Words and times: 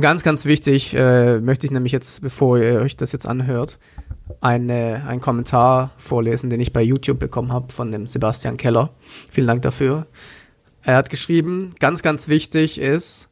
Ganz, 0.00 0.22
ganz 0.22 0.46
wichtig, 0.46 0.94
äh, 0.94 1.38
möchte 1.38 1.66
ich 1.66 1.70
nämlich 1.70 1.92
jetzt, 1.92 2.22
bevor 2.22 2.58
ihr 2.58 2.80
euch 2.80 2.96
das 2.96 3.12
jetzt 3.12 3.26
anhört, 3.26 3.78
eine, 4.40 5.04
einen 5.06 5.20
Kommentar 5.20 5.90
vorlesen, 5.98 6.48
den 6.48 6.60
ich 6.60 6.72
bei 6.72 6.80
YouTube 6.80 7.18
bekommen 7.18 7.52
habe 7.52 7.70
von 7.72 7.92
dem 7.92 8.06
Sebastian 8.06 8.56
Keller. 8.56 8.90
Vielen 9.30 9.46
Dank 9.46 9.60
dafür. 9.60 10.06
Er 10.82 10.96
hat 10.96 11.10
geschrieben, 11.10 11.74
ganz, 11.78 12.02
ganz 12.02 12.28
wichtig 12.28 12.80
ist, 12.80 13.28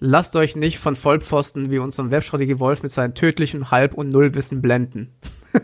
lasst 0.00 0.34
euch 0.34 0.56
nicht 0.56 0.80
von 0.80 0.96
Vollpfosten 0.96 1.70
wie 1.70 1.78
unserem 1.78 2.10
Webstrategie 2.10 2.58
Wolf 2.58 2.82
mit 2.82 2.90
seinem 2.90 3.14
tödlichen 3.14 3.70
Halb- 3.70 3.94
und 3.94 4.10
Nullwissen 4.10 4.60
blenden. 4.62 5.12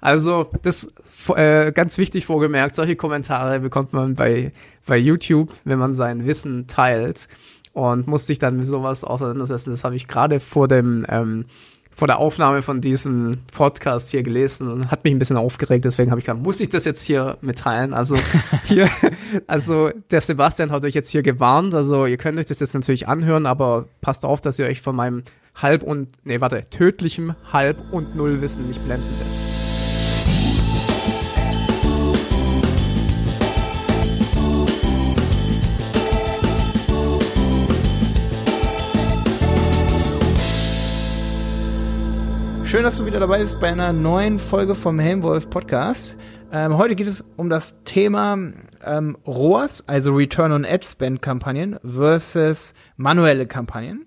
also, 0.00 0.50
das 0.62 0.88
äh, 1.34 1.72
ganz 1.72 1.98
wichtig 1.98 2.26
vorgemerkt, 2.26 2.76
solche 2.76 2.94
Kommentare 2.94 3.58
bekommt 3.58 3.92
man 3.92 4.14
bei, 4.14 4.52
bei 4.86 4.96
YouTube, 4.96 5.52
wenn 5.64 5.80
man 5.80 5.94
sein 5.94 6.26
Wissen 6.26 6.68
teilt 6.68 7.26
und 7.72 8.06
muss 8.06 8.26
sich 8.26 8.38
dann 8.38 8.56
mit 8.56 8.66
sowas 8.66 9.04
auseinandersetzen. 9.04 9.70
Das 9.70 9.84
habe 9.84 9.96
ich 9.96 10.08
gerade 10.08 10.40
vor 10.40 10.68
dem 10.68 11.06
ähm, 11.08 11.46
vor 11.94 12.08
der 12.08 12.18
Aufnahme 12.18 12.62
von 12.62 12.80
diesem 12.80 13.38
Podcast 13.52 14.10
hier 14.10 14.22
gelesen 14.22 14.68
und 14.68 14.90
hat 14.90 15.04
mich 15.04 15.12
ein 15.12 15.18
bisschen 15.18 15.36
aufgeregt, 15.36 15.84
deswegen 15.84 16.10
habe 16.10 16.20
ich 16.20 16.24
gesagt, 16.26 16.42
muss 16.42 16.60
ich 16.60 16.68
das 16.68 16.84
jetzt 16.84 17.04
hier 17.04 17.36
mitteilen? 17.42 17.94
Also 17.94 18.16
hier, 18.64 18.88
also 19.46 19.90
der 20.10 20.20
Sebastian 20.20 20.70
hat 20.70 20.84
euch 20.84 20.94
jetzt 20.94 21.10
hier 21.10 21.22
gewarnt, 21.22 21.74
also 21.74 22.06
ihr 22.06 22.16
könnt 22.16 22.38
euch 22.38 22.46
das 22.46 22.60
jetzt 22.60 22.74
natürlich 22.74 23.08
anhören, 23.08 23.46
aber 23.46 23.86
passt 24.00 24.24
auf, 24.24 24.40
dass 24.40 24.58
ihr 24.58 24.66
euch 24.66 24.80
von 24.80 24.96
meinem 24.96 25.22
Halb- 25.54 25.82
und, 25.82 26.08
nee, 26.24 26.40
warte, 26.40 26.62
tödlichem 26.70 27.34
Halb- 27.52 27.92
und 27.92 28.16
Nullwissen 28.16 28.66
nicht 28.68 28.82
blenden 28.84 29.06
lässt. 29.18 29.31
Schön, 42.72 42.84
dass 42.84 42.96
du 42.96 43.04
wieder 43.04 43.20
dabei 43.20 43.40
bist 43.40 43.60
bei 43.60 43.68
einer 43.68 43.92
neuen 43.92 44.38
Folge 44.38 44.74
vom 44.74 44.98
Helmwolf 44.98 45.50
Podcast. 45.50 46.16
Ähm, 46.50 46.78
heute 46.78 46.94
geht 46.94 47.06
es 47.06 47.22
um 47.36 47.50
das 47.50 47.76
Thema 47.84 48.38
ähm, 48.82 49.18
ROAS, 49.26 49.86
also 49.86 50.14
Return 50.14 50.52
on 50.52 50.64
Ad 50.64 50.82
Spend 50.82 51.20
Kampagnen 51.20 51.78
versus 51.84 52.72
manuelle 52.96 53.46
Kampagnen. 53.46 54.06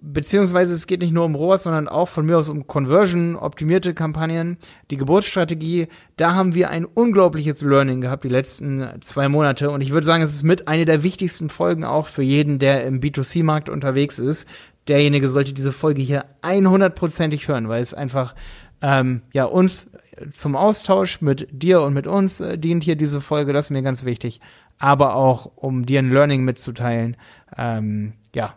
Beziehungsweise 0.00 0.72
es 0.72 0.86
geht 0.86 1.02
nicht 1.02 1.12
nur 1.12 1.26
um 1.26 1.34
ROAS, 1.34 1.64
sondern 1.64 1.86
auch 1.86 2.08
von 2.08 2.24
mir 2.24 2.38
aus 2.38 2.48
um 2.48 2.66
Conversion, 2.66 3.36
optimierte 3.36 3.92
Kampagnen, 3.92 4.56
die 4.90 4.96
Geburtsstrategie. 4.96 5.88
Da 6.16 6.34
haben 6.34 6.54
wir 6.54 6.70
ein 6.70 6.86
unglaubliches 6.86 7.60
Learning 7.60 8.00
gehabt 8.00 8.24
die 8.24 8.30
letzten 8.30 9.02
zwei 9.02 9.28
Monate. 9.28 9.70
Und 9.70 9.82
ich 9.82 9.90
würde 9.90 10.06
sagen, 10.06 10.22
es 10.22 10.32
ist 10.32 10.44
mit 10.44 10.66
eine 10.66 10.86
der 10.86 11.02
wichtigsten 11.02 11.50
Folgen 11.50 11.84
auch 11.84 12.06
für 12.06 12.22
jeden, 12.22 12.58
der 12.58 12.86
im 12.86 13.00
B2C-Markt 13.00 13.68
unterwegs 13.68 14.18
ist, 14.18 14.48
derjenige 14.88 15.28
sollte 15.28 15.52
diese 15.52 15.72
Folge 15.72 16.02
hier 16.02 16.24
100%ig 16.42 17.46
hören, 17.48 17.68
weil 17.68 17.82
es 17.82 17.94
einfach 17.94 18.34
ähm, 18.80 19.22
ja 19.32 19.44
uns 19.44 19.90
zum 20.32 20.56
Austausch 20.56 21.20
mit 21.20 21.48
dir 21.50 21.82
und 21.82 21.94
mit 21.94 22.06
uns 22.06 22.40
äh, 22.40 22.58
dient 22.58 22.84
hier 22.84 22.96
diese 22.96 23.20
Folge, 23.20 23.52
das 23.52 23.66
ist 23.66 23.70
mir 23.70 23.82
ganz 23.82 24.04
wichtig, 24.04 24.40
aber 24.78 25.14
auch 25.14 25.50
um 25.56 25.86
dir 25.86 26.00
ein 26.00 26.10
Learning 26.10 26.44
mitzuteilen. 26.44 27.16
Ähm, 27.56 28.14
ja, 28.34 28.54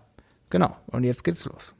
genau. 0.50 0.76
Und 0.88 1.04
jetzt 1.04 1.23
geht's 1.23 1.46
los. 1.46 1.76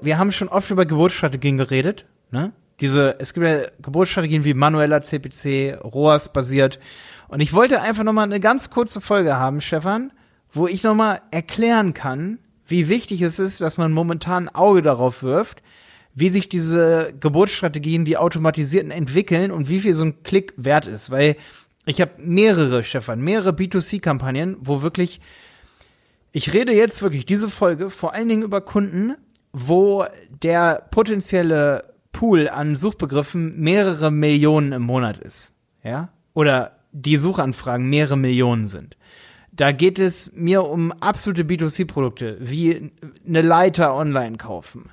Wir 0.00 0.18
haben 0.18 0.30
schon 0.30 0.48
oft 0.48 0.70
über 0.70 0.86
Geburtsstrategien 0.86 1.58
geredet, 1.58 2.06
ne? 2.30 2.52
Diese, 2.80 3.18
es 3.18 3.34
gibt 3.34 3.44
ja 3.44 3.62
Geburtsstrategien 3.82 4.44
wie 4.44 4.54
manueller 4.54 5.02
CPC, 5.02 5.80
ROAS 5.82 6.32
basiert. 6.32 6.78
Und 7.26 7.40
ich 7.40 7.52
wollte 7.52 7.82
einfach 7.82 8.04
nochmal 8.04 8.24
eine 8.24 8.38
ganz 8.38 8.70
kurze 8.70 9.00
Folge 9.00 9.36
haben, 9.36 9.60
Stefan, 9.60 10.12
wo 10.52 10.66
ich 10.66 10.82
nochmal 10.82 11.20
erklären 11.30 11.94
kann, 11.94 12.38
wie 12.66 12.88
wichtig 12.88 13.22
es 13.22 13.38
ist, 13.38 13.60
dass 13.60 13.78
man 13.78 13.92
momentan 13.92 14.48
ein 14.48 14.54
Auge 14.54 14.82
darauf 14.82 15.22
wirft, 15.22 15.62
wie 16.14 16.28
sich 16.30 16.48
diese 16.48 17.14
Geburtsstrategien, 17.18 18.04
die 18.04 18.16
automatisierten 18.16 18.90
entwickeln 18.90 19.50
und 19.50 19.68
wie 19.68 19.80
viel 19.80 19.94
so 19.94 20.04
ein 20.04 20.22
Klick 20.22 20.52
wert 20.56 20.86
ist. 20.86 21.10
Weil 21.10 21.36
ich 21.86 22.00
habe 22.00 22.12
mehrere, 22.18 22.84
Stefan, 22.84 23.20
mehrere 23.20 23.50
B2C-Kampagnen, 23.50 24.56
wo 24.60 24.82
wirklich, 24.82 25.20
ich 26.32 26.52
rede 26.52 26.72
jetzt 26.72 27.00
wirklich 27.02 27.24
diese 27.24 27.48
Folge 27.48 27.88
vor 27.88 28.14
allen 28.14 28.28
Dingen 28.28 28.42
über 28.42 28.60
Kunden, 28.60 29.14
wo 29.52 30.04
der 30.42 30.86
potenzielle 30.90 31.94
Pool 32.12 32.48
an 32.48 32.76
Suchbegriffen 32.76 33.58
mehrere 33.58 34.10
Millionen 34.10 34.72
im 34.72 34.82
Monat 34.82 35.18
ist. 35.18 35.54
Ja? 35.82 36.10
Oder 36.34 36.78
die 36.92 37.16
Suchanfragen 37.16 37.88
mehrere 37.88 38.18
Millionen 38.18 38.66
sind. 38.66 38.97
Da 39.58 39.72
geht 39.72 39.98
es 39.98 40.30
mir 40.34 40.62
um 40.62 40.92
absolute 40.92 41.42
B2C-Produkte, 41.42 42.36
wie 42.38 42.92
eine 43.26 43.42
Leiter 43.42 43.92
online 43.92 44.36
kaufen, 44.36 44.90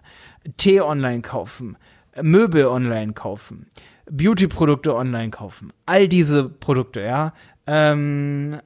Tee 0.58 0.82
online 0.82 1.22
kaufen, 1.22 1.78
Möbel 2.20 2.66
online 2.66 3.14
kaufen, 3.14 3.68
Beauty-Produkte 4.10 4.96
online 4.96 5.30
kaufen. 5.30 5.72
All 5.86 6.08
diese 6.08 6.50
Produkte, 6.50 7.02
ja. 7.02 7.34
Ähm, 7.68 8.60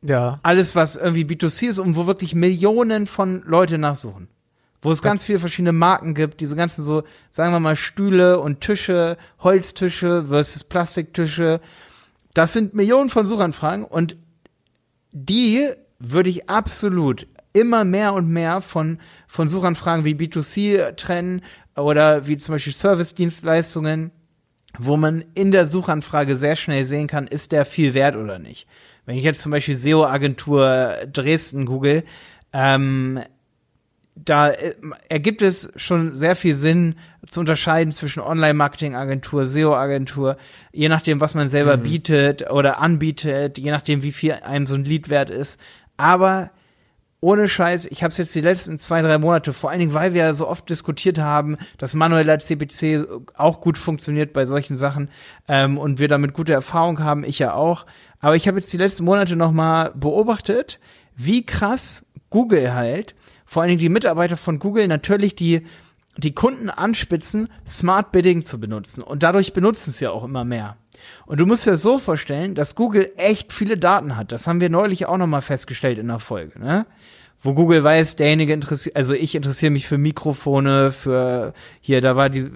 ja. 0.00 0.40
Alles, 0.42 0.74
was 0.74 0.96
irgendwie 0.96 1.24
B2C 1.24 1.68
ist 1.68 1.78
und 1.78 1.96
wo 1.96 2.06
wirklich 2.06 2.34
Millionen 2.34 3.06
von 3.06 3.42
Leute 3.44 3.76
nachsuchen. 3.76 4.28
Wo 4.80 4.90
es 4.90 5.02
ganz 5.02 5.22
viele 5.22 5.38
verschiedene 5.38 5.72
Marken 5.72 6.14
gibt, 6.14 6.40
diese 6.40 6.56
ganzen 6.56 6.82
so, 6.82 7.02
sagen 7.28 7.52
wir 7.52 7.60
mal, 7.60 7.76
Stühle 7.76 8.40
und 8.40 8.62
Tische, 8.62 9.18
Holztische 9.40 10.24
versus 10.28 10.64
Plastiktische. 10.64 11.60
Das 12.32 12.54
sind 12.54 12.72
Millionen 12.72 13.10
von 13.10 13.26
Suchanfragen 13.26 13.84
und 13.84 14.16
die 15.12 15.68
würde 15.98 16.30
ich 16.30 16.48
absolut 16.48 17.26
immer 17.52 17.84
mehr 17.84 18.14
und 18.14 18.28
mehr 18.28 18.60
von, 18.60 18.98
von 19.26 19.48
Suchanfragen 19.48 20.04
wie 20.04 20.14
B2C 20.14 20.96
trennen 20.96 21.42
oder 21.76 22.26
wie 22.26 22.38
zum 22.38 22.54
Beispiel 22.54 22.72
Service-Dienstleistungen, 22.72 24.12
wo 24.78 24.96
man 24.96 25.24
in 25.34 25.50
der 25.50 25.66
Suchanfrage 25.66 26.36
sehr 26.36 26.56
schnell 26.56 26.84
sehen 26.84 27.08
kann, 27.08 27.26
ist 27.26 27.52
der 27.52 27.66
viel 27.66 27.94
wert 27.94 28.16
oder 28.16 28.38
nicht. 28.38 28.66
Wenn 29.04 29.16
ich 29.16 29.24
jetzt 29.24 29.42
zum 29.42 29.50
Beispiel 29.50 29.74
SEO-Agentur 29.74 30.94
Dresden 31.12 31.66
google, 31.66 32.04
ähm, 32.52 33.20
da 34.24 34.50
äh, 34.50 34.74
ergibt 35.08 35.42
es 35.42 35.70
schon 35.76 36.14
sehr 36.14 36.36
viel 36.36 36.54
Sinn 36.54 36.96
zu 37.28 37.40
unterscheiden 37.40 37.92
zwischen 37.92 38.20
Online-Marketing-Agentur, 38.20 39.46
SEO-Agentur, 39.46 40.36
je 40.72 40.88
nachdem, 40.88 41.20
was 41.20 41.34
man 41.34 41.48
selber 41.48 41.76
mhm. 41.76 41.82
bietet 41.82 42.50
oder 42.50 42.80
anbietet, 42.80 43.58
je 43.58 43.70
nachdem, 43.70 44.02
wie 44.02 44.12
viel 44.12 44.32
einem 44.32 44.66
so 44.66 44.74
ein 44.74 44.84
Lead 44.84 45.08
wert 45.08 45.30
ist. 45.30 45.60
Aber 45.96 46.50
ohne 47.22 47.48
Scheiß, 47.48 47.84
ich 47.84 48.02
habe 48.02 48.12
es 48.12 48.16
jetzt 48.16 48.34
die 48.34 48.40
letzten 48.40 48.78
zwei, 48.78 49.02
drei 49.02 49.18
Monate, 49.18 49.52
vor 49.52 49.70
allen 49.70 49.80
Dingen, 49.80 49.92
weil 49.92 50.14
wir 50.14 50.22
ja 50.22 50.34
so 50.34 50.48
oft 50.48 50.68
diskutiert 50.70 51.18
haben, 51.18 51.58
dass 51.76 51.94
manueller 51.94 52.38
CPC 52.38 53.06
auch 53.34 53.60
gut 53.60 53.76
funktioniert 53.76 54.32
bei 54.32 54.46
solchen 54.46 54.76
Sachen 54.76 55.10
ähm, 55.46 55.76
und 55.76 55.98
wir 55.98 56.08
damit 56.08 56.32
gute 56.32 56.54
Erfahrung 56.54 57.00
haben, 57.00 57.24
ich 57.24 57.38
ja 57.38 57.52
auch. 57.52 57.84
Aber 58.20 58.36
ich 58.36 58.48
habe 58.48 58.58
jetzt 58.58 58.72
die 58.72 58.78
letzten 58.78 59.04
Monate 59.04 59.36
noch 59.36 59.52
mal 59.52 59.92
beobachtet, 59.94 60.78
wie 61.14 61.44
krass 61.44 62.06
Google 62.30 62.72
halt 62.72 63.14
vor 63.50 63.62
allen 63.62 63.70
Dingen 63.70 63.80
die 63.80 63.88
Mitarbeiter 63.88 64.36
von 64.36 64.60
Google 64.60 64.86
natürlich 64.86 65.34
die, 65.34 65.66
die 66.16 66.32
Kunden 66.32 66.70
anspitzen, 66.70 67.48
Smart 67.66 68.12
Bidding 68.12 68.44
zu 68.44 68.60
benutzen. 68.60 69.02
Und 69.02 69.24
dadurch 69.24 69.52
benutzen 69.52 69.90
es 69.90 69.98
ja 69.98 70.12
auch 70.12 70.22
immer 70.22 70.44
mehr. 70.44 70.76
Und 71.26 71.40
du 71.40 71.46
musst 71.46 71.66
dir 71.66 71.76
so 71.76 71.98
vorstellen, 71.98 72.54
dass 72.54 72.76
Google 72.76 73.10
echt 73.16 73.52
viele 73.52 73.76
Daten 73.76 74.16
hat. 74.16 74.30
Das 74.30 74.46
haben 74.46 74.60
wir 74.60 74.68
neulich 74.68 75.06
auch 75.06 75.16
nochmal 75.16 75.42
festgestellt 75.42 75.98
in 75.98 76.06
der 76.06 76.20
Folge, 76.20 76.60
ne? 76.60 76.86
Wo 77.42 77.52
Google 77.52 77.82
weiß, 77.82 78.14
derjenige 78.14 78.52
interessiert, 78.52 78.94
also 78.94 79.14
ich 79.14 79.34
interessiere 79.34 79.72
mich 79.72 79.88
für 79.88 79.98
Mikrofone, 79.98 80.92
für 80.92 81.52
hier, 81.80 82.00
da 82.00 82.14
war 82.14 82.30
die, 82.30 82.48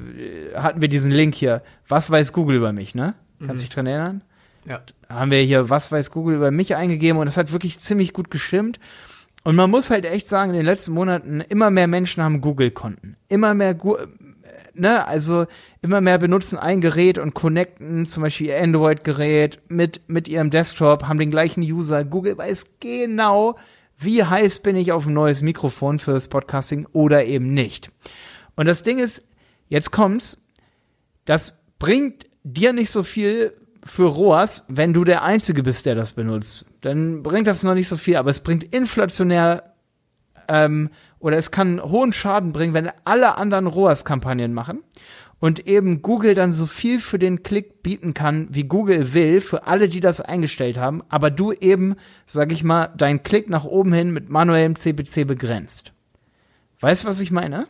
hatten 0.54 0.80
wir 0.80 0.88
diesen 0.88 1.10
Link 1.10 1.34
hier. 1.34 1.62
Was 1.88 2.08
weiß 2.08 2.32
Google 2.32 2.58
über 2.58 2.72
mich, 2.72 2.94
ne? 2.94 3.14
Kannst 3.40 3.54
du 3.54 3.54
mhm. 3.54 3.58
dich 3.58 3.70
dran 3.70 3.86
erinnern? 3.86 4.22
Ja. 4.64 4.80
Haben 5.08 5.32
wir 5.32 5.40
hier, 5.40 5.70
was 5.70 5.90
weiß 5.90 6.12
Google 6.12 6.36
über 6.36 6.52
mich 6.52 6.76
eingegeben 6.76 7.18
und 7.18 7.26
das 7.26 7.36
hat 7.36 7.50
wirklich 7.50 7.80
ziemlich 7.80 8.12
gut 8.12 8.30
gestimmt. 8.30 8.78
Und 9.44 9.56
man 9.56 9.70
muss 9.70 9.90
halt 9.90 10.06
echt 10.06 10.26
sagen, 10.26 10.50
in 10.50 10.56
den 10.56 10.66
letzten 10.66 10.92
Monaten 10.92 11.42
immer 11.42 11.70
mehr 11.70 11.86
Menschen 11.86 12.22
haben 12.22 12.40
Google-Konten. 12.40 13.16
Immer 13.28 13.52
mehr, 13.52 13.76
ne, 14.72 15.06
also 15.06 15.46
immer 15.82 16.00
mehr 16.00 16.18
benutzen 16.18 16.58
ein 16.58 16.80
Gerät 16.80 17.18
und 17.18 17.34
connecten 17.34 18.06
zum 18.06 18.22
Beispiel 18.22 18.48
ihr 18.48 18.62
Android-Gerät 18.62 19.60
mit, 19.68 20.00
mit 20.08 20.28
ihrem 20.28 20.50
Desktop, 20.50 21.04
haben 21.04 21.18
den 21.18 21.30
gleichen 21.30 21.62
User. 21.62 22.04
Google 22.04 22.38
weiß 22.38 22.66
genau, 22.80 23.56
wie 23.98 24.24
heiß 24.24 24.60
bin 24.60 24.76
ich 24.76 24.92
auf 24.92 25.06
ein 25.06 25.12
neues 25.12 25.42
Mikrofon 25.42 25.98
fürs 25.98 26.28
Podcasting 26.28 26.86
oder 26.92 27.26
eben 27.26 27.52
nicht. 27.52 27.90
Und 28.56 28.66
das 28.66 28.82
Ding 28.82 28.98
ist, 28.98 29.22
jetzt 29.68 29.90
kommt's, 29.90 30.42
das 31.26 31.58
bringt 31.78 32.26
dir 32.44 32.72
nicht 32.72 32.90
so 32.90 33.02
viel, 33.02 33.52
für 33.84 34.06
ROAS, 34.06 34.64
wenn 34.68 34.92
du 34.92 35.04
der 35.04 35.22
Einzige 35.22 35.62
bist, 35.62 35.86
der 35.86 35.94
das 35.94 36.12
benutzt. 36.12 36.64
Dann 36.84 37.22
bringt 37.22 37.46
das 37.46 37.62
noch 37.62 37.72
nicht 37.72 37.88
so 37.88 37.96
viel, 37.96 38.16
aber 38.16 38.30
es 38.30 38.40
bringt 38.40 38.62
inflationär 38.62 39.72
ähm, 40.48 40.90
oder 41.18 41.38
es 41.38 41.50
kann 41.50 41.82
hohen 41.82 42.12
Schaden 42.12 42.52
bringen, 42.52 42.74
wenn 42.74 42.90
alle 43.04 43.38
anderen 43.38 43.66
ROAS-Kampagnen 43.66 44.52
machen. 44.52 44.82
und 45.40 45.66
eben 45.66 46.02
Google 46.02 46.34
dann 46.34 46.52
so 46.52 46.66
viel 46.66 47.00
für 47.00 47.18
den 47.18 47.42
Klick 47.42 47.82
bieten 47.82 48.12
kann, 48.14 48.48
wie 48.50 48.64
Google 48.64 49.14
will, 49.14 49.40
für 49.40 49.66
alle, 49.66 49.88
die 49.88 50.00
das 50.00 50.20
eingestellt 50.20 50.76
haben, 50.76 51.02
aber 51.08 51.30
du 51.30 51.52
eben, 51.52 51.96
sag 52.26 52.52
ich 52.52 52.64
mal, 52.64 52.88
deinen 52.96 53.22
Klick 53.22 53.48
nach 53.48 53.64
oben 53.64 53.92
hin 53.92 54.10
mit 54.10 54.28
manuellem 54.28 54.76
CPC 54.76 55.26
begrenzt. 55.26 55.92
Weißt 56.80 57.04
du, 57.04 57.08
was 57.08 57.20
ich 57.20 57.30
meine? 57.30 57.66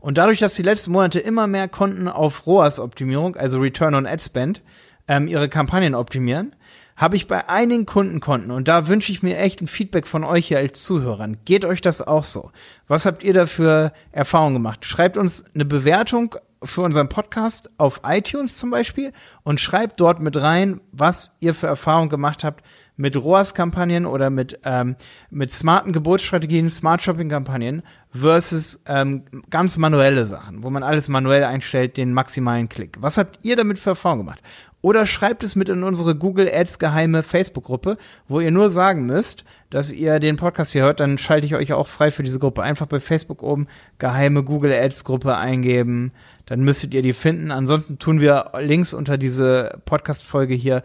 Und 0.00 0.18
dadurch, 0.18 0.40
dass 0.40 0.54
die 0.54 0.62
letzten 0.62 0.90
Monate 0.92 1.20
immer 1.20 1.46
mehr 1.46 1.68
Konten 1.68 2.08
auf 2.08 2.46
ROAS-Optimierung, 2.46 3.36
also 3.36 3.58
Return 3.58 3.94
on 3.94 4.06
Ad 4.06 4.22
Spend, 4.22 4.62
ähm, 5.08 5.26
ihre 5.26 5.48
Kampagnen 5.48 5.94
optimieren, 5.94 6.54
habe 6.96 7.16
ich 7.16 7.26
bei 7.26 7.48
einigen 7.48 7.86
Kundenkonten 7.86 8.50
und 8.50 8.68
da 8.68 8.88
wünsche 8.88 9.12
ich 9.12 9.22
mir 9.22 9.38
echt 9.38 9.60
ein 9.60 9.66
Feedback 9.66 10.06
von 10.06 10.24
euch 10.24 10.48
hier 10.48 10.58
als 10.58 10.82
Zuhörern. 10.82 11.38
Geht 11.44 11.64
euch 11.64 11.80
das 11.80 12.06
auch 12.06 12.24
so? 12.24 12.50
Was 12.88 13.06
habt 13.06 13.22
ihr 13.22 13.34
da 13.34 13.46
für 13.46 13.92
Erfahrungen 14.12 14.54
gemacht? 14.54 14.84
Schreibt 14.84 15.16
uns 15.16 15.44
eine 15.54 15.64
Bewertung 15.64 16.36
für 16.62 16.82
unseren 16.82 17.08
Podcast 17.08 17.70
auf 17.78 18.02
iTunes 18.04 18.58
zum 18.58 18.70
Beispiel 18.70 19.12
und 19.42 19.60
schreibt 19.60 19.98
dort 19.98 20.20
mit 20.20 20.36
rein, 20.36 20.80
was 20.92 21.36
ihr 21.40 21.54
für 21.54 21.66
Erfahrungen 21.66 22.10
gemacht 22.10 22.44
habt 22.44 22.64
mit 23.00 23.16
ROAS-Kampagnen 23.16 24.04
oder 24.04 24.28
mit, 24.28 24.60
ähm, 24.64 24.94
mit 25.30 25.52
smarten 25.52 25.92
Geburtsstrategien, 25.92 26.68
Smart 26.68 27.00
Shopping-Kampagnen 27.00 27.82
versus 28.12 28.82
ähm, 28.86 29.24
ganz 29.48 29.78
manuelle 29.78 30.26
Sachen, 30.26 30.62
wo 30.62 30.68
man 30.70 30.82
alles 30.82 31.08
manuell 31.08 31.44
einstellt, 31.44 31.96
den 31.96 32.12
maximalen 32.12 32.68
Klick. 32.68 32.98
Was 33.00 33.16
habt 33.16 33.38
ihr 33.42 33.56
damit 33.56 33.78
für 33.78 33.90
Erfahrungen 33.90 34.26
gemacht? 34.26 34.42
Oder 34.82 35.04
schreibt 35.06 35.42
es 35.42 35.56
mit 35.56 35.68
in 35.68 35.82
unsere 35.82 36.14
Google 36.14 36.50
Ads 36.52 36.78
geheime 36.78 37.22
Facebook-Gruppe, 37.22 37.98
wo 38.28 38.40
ihr 38.40 38.50
nur 38.50 38.70
sagen 38.70 39.04
müsst, 39.04 39.44
dass 39.68 39.92
ihr 39.92 40.20
den 40.20 40.36
Podcast 40.36 40.72
hier 40.72 40.82
hört, 40.82 41.00
dann 41.00 41.18
schalte 41.18 41.44
ich 41.46 41.54
euch 41.54 41.72
auch 41.74 41.86
frei 41.86 42.10
für 42.10 42.22
diese 42.22 42.38
Gruppe. 42.38 42.62
Einfach 42.62 42.86
bei 42.86 42.98
Facebook 42.98 43.42
oben 43.42 43.66
geheime 43.98 44.42
Google 44.42 44.72
Ads 44.72 45.04
Gruppe 45.04 45.36
eingeben, 45.36 46.12
dann 46.46 46.60
müsstet 46.60 46.94
ihr 46.94 47.02
die 47.02 47.12
finden. 47.12 47.50
Ansonsten 47.50 47.98
tun 47.98 48.20
wir 48.20 48.52
Links 48.58 48.94
unter 48.94 49.18
diese 49.18 49.78
Podcast-Folge 49.84 50.54
hier 50.54 50.82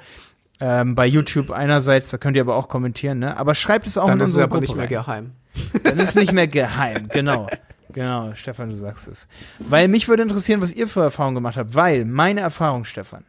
ähm, 0.59 0.95
bei 0.95 1.05
YouTube 1.05 1.51
einerseits, 1.51 2.11
da 2.11 2.17
könnt 2.17 2.35
ihr 2.35 2.41
aber 2.41 2.55
auch 2.55 2.67
kommentieren, 2.69 3.19
ne? 3.19 3.37
Aber 3.37 3.55
schreibt 3.55 3.87
es 3.87 3.97
auch 3.97 4.07
Dann 4.07 4.19
in 4.19 4.23
ist 4.23 4.29
es 4.31 4.35
unsere 4.35 4.43
aber 4.45 4.59
Gruppe 4.59 4.65
nicht 4.67 4.75
mehr 4.75 5.05
rein. 5.07 5.33
geheim. 5.33 5.83
Dann 5.83 5.99
ist 5.99 6.09
es 6.09 6.15
nicht 6.15 6.33
mehr 6.33 6.47
geheim, 6.47 7.07
genau. 7.09 7.47
Genau, 7.93 8.33
Stefan, 8.35 8.69
du 8.69 8.75
sagst 8.75 9.07
es. 9.07 9.27
Weil 9.59 9.87
mich 9.87 10.09
würde 10.09 10.23
interessieren, 10.23 10.59
was 10.61 10.73
ihr 10.73 10.87
für 10.87 11.01
Erfahrungen 11.01 11.35
gemacht 11.35 11.55
habt, 11.55 11.75
weil 11.75 12.03
meine 12.03 12.41
Erfahrung, 12.41 12.83
Stefan, 12.83 13.23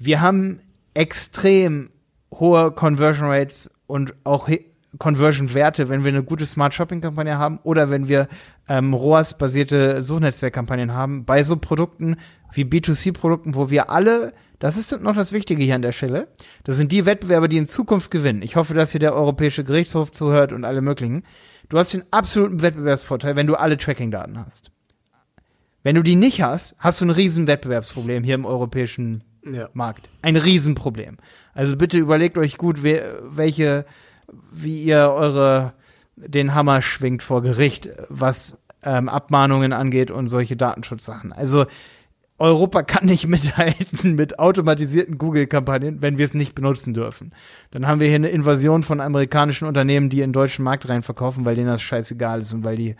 wir 0.00 0.20
haben 0.20 0.60
extrem 0.94 1.90
hohe 2.32 2.72
Conversion 2.72 3.26
Rates 3.26 3.70
und 3.86 4.14
auch 4.24 4.48
Conversion-Werte, 4.98 5.88
wenn 5.88 6.04
wir 6.04 6.08
eine 6.08 6.24
gute 6.24 6.46
Smart 6.46 6.74
Shopping-Kampagne 6.74 7.38
haben 7.38 7.60
oder 7.62 7.90
wenn 7.90 8.08
wir 8.08 8.26
ähm, 8.68 8.94
ROAS-basierte 8.94 10.02
Suchnetzwerkkampagnen 10.02 10.94
haben, 10.94 11.24
bei 11.24 11.44
so 11.44 11.56
Produkten 11.56 12.16
wie 12.52 12.64
B2C-Produkten, 12.64 13.54
wo 13.54 13.70
wir 13.70 13.90
alle, 13.90 14.32
das 14.58 14.76
ist 14.76 15.00
noch 15.02 15.14
das 15.14 15.32
Wichtige 15.32 15.62
hier 15.62 15.76
an 15.76 15.82
der 15.82 15.92
Stelle, 15.92 16.28
das 16.64 16.76
sind 16.76 16.92
die 16.92 17.06
Wettbewerber, 17.06 17.46
die 17.46 17.58
in 17.58 17.66
Zukunft 17.66 18.10
gewinnen. 18.10 18.42
Ich 18.42 18.56
hoffe, 18.56 18.74
dass 18.74 18.90
hier 18.90 19.00
der 19.00 19.14
Europäische 19.14 19.64
Gerichtshof 19.64 20.10
zuhört 20.10 20.52
und 20.52 20.64
alle 20.64 20.80
möglichen. 20.80 21.24
Du 21.68 21.78
hast 21.78 21.92
den 21.92 22.04
absoluten 22.10 22.62
Wettbewerbsvorteil, 22.62 23.36
wenn 23.36 23.46
du 23.46 23.54
alle 23.54 23.76
Tracking-Daten 23.76 24.38
hast. 24.38 24.72
Wenn 25.82 25.94
du 25.94 26.02
die 26.02 26.16
nicht 26.16 26.42
hast, 26.42 26.74
hast 26.78 27.00
du 27.00 27.04
ein 27.04 27.10
riesen 27.10 27.46
Wettbewerbsproblem 27.46 28.24
hier 28.24 28.34
im 28.34 28.44
europäischen 28.44 29.22
Ja. 29.44 29.68
Markt. 29.72 30.08
Ein 30.22 30.36
Riesenproblem. 30.36 31.16
Also 31.54 31.76
bitte 31.76 31.98
überlegt 31.98 32.36
euch 32.36 32.58
gut, 32.58 32.82
we 32.82 33.20
welche, 33.24 33.86
wie 34.52 34.82
ihr 34.82 35.10
eure, 35.12 35.72
den 36.16 36.54
Hammer 36.54 36.82
schwingt 36.82 37.22
vor 37.22 37.42
Gericht, 37.42 37.88
was 38.08 38.58
ähm, 38.82 39.08
Abmahnungen 39.08 39.72
angeht 39.72 40.10
und 40.10 40.28
solche 40.28 40.56
Datenschutzsachen. 40.56 41.32
Also 41.32 41.66
Europa 42.38 42.82
kann 42.84 43.06
nicht 43.06 43.28
mithalten 43.28 44.14
mit 44.14 44.38
automatisierten 44.38 45.18
Google-Kampagnen, 45.18 46.02
wenn 46.02 46.18
wir 46.18 46.24
es 46.24 46.34
nicht 46.34 46.54
benutzen 46.54 46.94
dürfen. 46.94 47.32
Dann 47.70 47.86
haben 47.86 48.00
wir 48.00 48.08
hier 48.08 48.16
eine 48.16 48.30
Invasion 48.30 48.82
von 48.82 49.00
amerikanischen 49.00 49.66
Unternehmen, 49.68 50.10
die 50.10 50.18
in 50.20 50.28
den 50.28 50.32
deutschen 50.32 50.64
Markt 50.64 50.88
rein 50.88 51.02
verkaufen, 51.02 51.44
weil 51.44 51.54
denen 51.54 51.68
das 51.68 51.82
scheißegal 51.82 52.40
ist 52.40 52.52
und 52.52 52.64
weil 52.64 52.76
die 52.76 52.96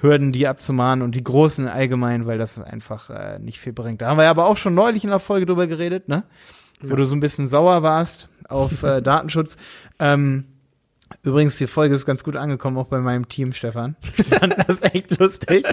Hürden, 0.00 0.32
die 0.32 0.46
abzumahnen 0.46 1.02
und 1.02 1.14
die 1.14 1.24
großen 1.24 1.68
allgemein, 1.68 2.26
weil 2.26 2.38
das 2.38 2.58
einfach 2.58 3.10
äh, 3.10 3.38
nicht 3.38 3.60
viel 3.60 3.72
bringt. 3.72 4.00
Da 4.00 4.08
haben 4.08 4.18
wir 4.18 4.24
ja 4.24 4.30
aber 4.30 4.46
auch 4.46 4.56
schon 4.56 4.74
neulich 4.74 5.04
in 5.04 5.10
der 5.10 5.18
Folge 5.18 5.46
drüber 5.46 5.66
geredet, 5.66 6.08
ne? 6.08 6.24
Wo 6.82 6.96
du 6.96 7.04
so 7.04 7.14
ein 7.14 7.20
bisschen 7.20 7.46
sauer 7.46 7.82
warst 7.82 8.28
auf 8.48 8.82
äh, 8.82 9.02
Datenschutz. 9.02 9.58
Ähm, 9.98 10.44
übrigens, 11.22 11.58
die 11.58 11.66
Folge 11.66 11.94
ist 11.94 12.06
ganz 12.06 12.24
gut 12.24 12.36
angekommen, 12.36 12.78
auch 12.78 12.86
bei 12.86 13.00
meinem 13.00 13.28
Team, 13.28 13.52
Stefan. 13.52 13.96
Ich 14.16 14.26
fand 14.26 14.56
das 14.66 14.82
echt 14.82 15.18
lustig. 15.18 15.66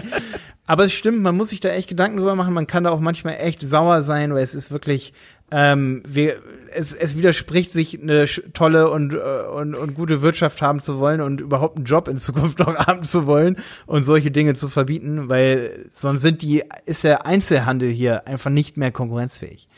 Aber 0.66 0.84
es 0.84 0.92
stimmt, 0.92 1.22
man 1.22 1.36
muss 1.36 1.48
sich 1.48 1.60
da 1.60 1.70
echt 1.70 1.88
Gedanken 1.88 2.18
drüber 2.18 2.34
machen. 2.34 2.52
Man 2.52 2.66
kann 2.66 2.84
da 2.84 2.90
auch 2.90 3.00
manchmal 3.00 3.36
echt 3.38 3.62
sauer 3.62 4.02
sein, 4.02 4.34
weil 4.34 4.42
es 4.42 4.54
ist 4.54 4.70
wirklich, 4.70 5.14
ähm, 5.50 6.02
wir, 6.06 6.36
es, 6.74 6.92
es 6.92 7.16
widerspricht 7.16 7.72
sich 7.72 8.00
eine 8.00 8.26
tolle 8.52 8.90
und, 8.90 9.14
äh, 9.14 9.16
und, 9.16 9.76
und 9.76 9.94
gute 9.94 10.20
Wirtschaft 10.22 10.60
haben 10.60 10.80
zu 10.80 10.98
wollen 10.98 11.20
und 11.20 11.40
überhaupt 11.40 11.76
einen 11.76 11.86
Job 11.86 12.08
in 12.08 12.18
Zukunft 12.18 12.58
noch 12.58 12.76
haben 12.86 13.04
zu 13.04 13.26
wollen 13.26 13.56
und 13.86 14.04
solche 14.04 14.30
Dinge 14.30 14.54
zu 14.54 14.68
verbieten, 14.68 15.28
weil 15.28 15.86
sonst 15.94 16.22
sind 16.22 16.42
die, 16.42 16.64
ist 16.84 17.04
der 17.04 17.26
Einzelhandel 17.26 17.90
hier 17.90 18.26
einfach 18.26 18.50
nicht 18.50 18.76
mehr 18.76 18.92
konkurrenzfähig. 18.92 19.68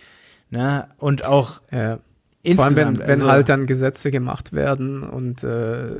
Ne? 0.50 0.88
Und 0.98 1.24
auch 1.24 1.60
Ja. 1.70 2.00
Vor 2.54 2.64
allem, 2.64 2.76
wenn, 2.76 2.98
wenn 3.00 3.10
also- 3.10 3.30
halt 3.30 3.48
dann 3.50 3.66
Gesetze 3.66 4.10
gemacht 4.10 4.52
werden 4.54 5.02
und 5.02 5.44
äh, 5.44 5.96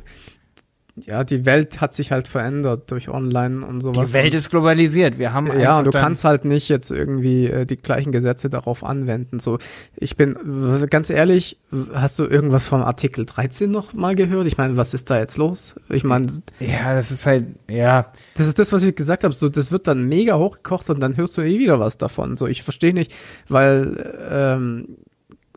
ja, 0.97 1.23
die 1.23 1.45
Welt 1.45 1.79
hat 1.81 1.93
sich 1.93 2.11
halt 2.11 2.27
verändert 2.27 2.91
durch 2.91 3.09
Online 3.09 3.65
und 3.65 3.81
sowas. 3.81 4.11
die 4.11 4.17
Welt 4.17 4.33
ist 4.33 4.49
globalisiert. 4.49 5.17
Wir 5.17 5.33
haben 5.33 5.47
ja, 5.59 5.79
und 5.79 5.85
du 5.85 5.91
kannst 5.91 6.25
halt 6.25 6.45
nicht 6.45 6.69
jetzt 6.69 6.91
irgendwie 6.91 7.47
äh, 7.47 7.65
die 7.65 7.77
gleichen 7.77 8.11
Gesetze 8.11 8.49
darauf 8.49 8.83
anwenden. 8.83 9.39
So, 9.39 9.57
ich 9.95 10.17
bin 10.17 10.87
ganz 10.89 11.09
ehrlich, 11.09 11.57
hast 11.93 12.19
du 12.19 12.25
irgendwas 12.25 12.67
vom 12.67 12.81
Artikel 12.81 13.25
13 13.25 13.71
noch 13.71 13.93
mal 13.93 14.15
gehört? 14.15 14.47
Ich 14.47 14.57
meine, 14.57 14.75
was 14.75 14.93
ist 14.93 15.09
da 15.09 15.17
jetzt 15.17 15.37
los? 15.37 15.75
Ich 15.89 16.03
meine, 16.03 16.27
Ja, 16.59 16.93
das 16.93 17.11
ist 17.11 17.25
halt, 17.25 17.45
ja, 17.69 18.11
das 18.35 18.47
ist 18.47 18.59
das, 18.59 18.73
was 18.73 18.83
ich 18.83 18.95
gesagt 18.95 19.23
habe. 19.23 19.33
So, 19.33 19.49
das 19.49 19.71
wird 19.71 19.87
dann 19.87 20.07
mega 20.07 20.37
hochgekocht 20.37 20.89
und 20.89 20.99
dann 20.99 21.15
hörst 21.17 21.37
du 21.37 21.41
nie 21.41 21.59
wieder 21.59 21.79
was 21.79 21.97
davon. 21.97 22.35
So, 22.37 22.47
ich 22.47 22.63
verstehe 22.63 22.93
nicht, 22.93 23.13
weil, 23.47 24.13
ähm, 24.29 24.97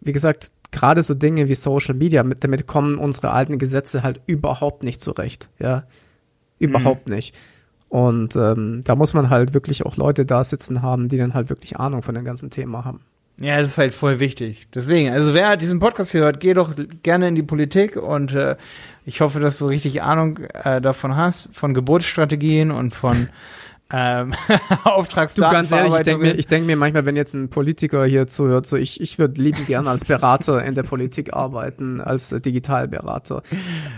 wie 0.01 0.13
gesagt, 0.13 0.53
gerade 0.75 1.03
so 1.03 1.15
Dinge 1.15 1.49
wie 1.49 1.55
Social 1.55 1.95
Media, 1.95 2.23
mit, 2.23 2.45
damit 2.45 2.67
kommen 2.67 2.99
unsere 2.99 3.31
alten 3.31 3.59
Gesetze 3.59 4.03
halt 4.03 4.21
überhaupt 4.27 4.83
nicht 4.83 5.01
zurecht. 5.01 5.49
Ja, 5.59 5.85
überhaupt 6.59 7.09
nicht. 7.09 7.35
Und 7.89 8.35
ähm, 8.35 8.83
da 8.85 8.97
muss 8.97 9.15
man 9.15 9.31
halt 9.31 9.55
wirklich 9.55 9.87
auch 9.87 9.97
Leute 9.97 10.27
da 10.27 10.43
sitzen 10.43 10.83
haben, 10.83 11.09
die 11.09 11.17
dann 11.17 11.33
halt 11.33 11.49
wirklich 11.49 11.77
Ahnung 11.77 12.03
von 12.03 12.15
dem 12.15 12.25
ganzen 12.25 12.51
Thema 12.51 12.85
haben. 12.85 13.01
Ja, 13.39 13.61
das 13.61 13.71
ist 13.71 13.79
halt 13.79 13.95
voll 13.95 14.21
wichtig. 14.21 14.69
Deswegen, 14.75 15.11
also 15.11 15.35
wer 15.35 15.57
diesen 15.57 15.81
Podcast 15.81 16.13
hier 16.13 16.23
hört, 16.23 16.41
geh 16.41 16.55
doch 16.55 16.73
gerne 17.03 17.29
in 17.29 17.35
die 17.35 17.43
Politik 17.43 17.97
und 17.97 18.33
äh, 18.33 18.57
ich 19.05 19.21
hoffe, 19.21 19.41
dass 19.41 19.59
du 19.59 19.67
richtig 19.67 20.03
Ahnung 20.03 20.39
äh, 20.39 20.81
davon 20.81 21.17
hast, 21.17 21.55
von 21.55 21.75
Geburtsstrategien 21.75 22.71
und 22.71 22.95
von 22.95 23.29
ähm, 23.93 24.33
Du, 24.49 24.91
Auftragsdaten. 24.91 25.53
ganz 25.53 25.71
ehrlich, 25.73 25.95
ich 25.95 26.01
denke 26.03 26.23
mir, 26.25 26.35
ich 26.35 26.47
denk 26.47 26.67
mir 26.67 26.77
manchmal, 26.77 27.05
wenn 27.07 27.17
jetzt 27.17 27.35
ein 27.35 27.51
Politiker 27.51 28.05
hier 28.07 28.27
zuhört, 28.27 28.67
so 28.67 28.77
ich, 28.77 29.01
ich 29.01 29.19
würde 29.19 29.41
lieben 29.41 29.67
gerne 29.67 29.91
als 29.91 30.05
Berater 30.05 30.65
in 30.65 30.75
der 30.75 30.83
Politik 30.85 31.35
arbeiten, 31.35 32.01
als 32.01 32.33
äh, 32.33 32.41
Digitalberater. 32.41 33.43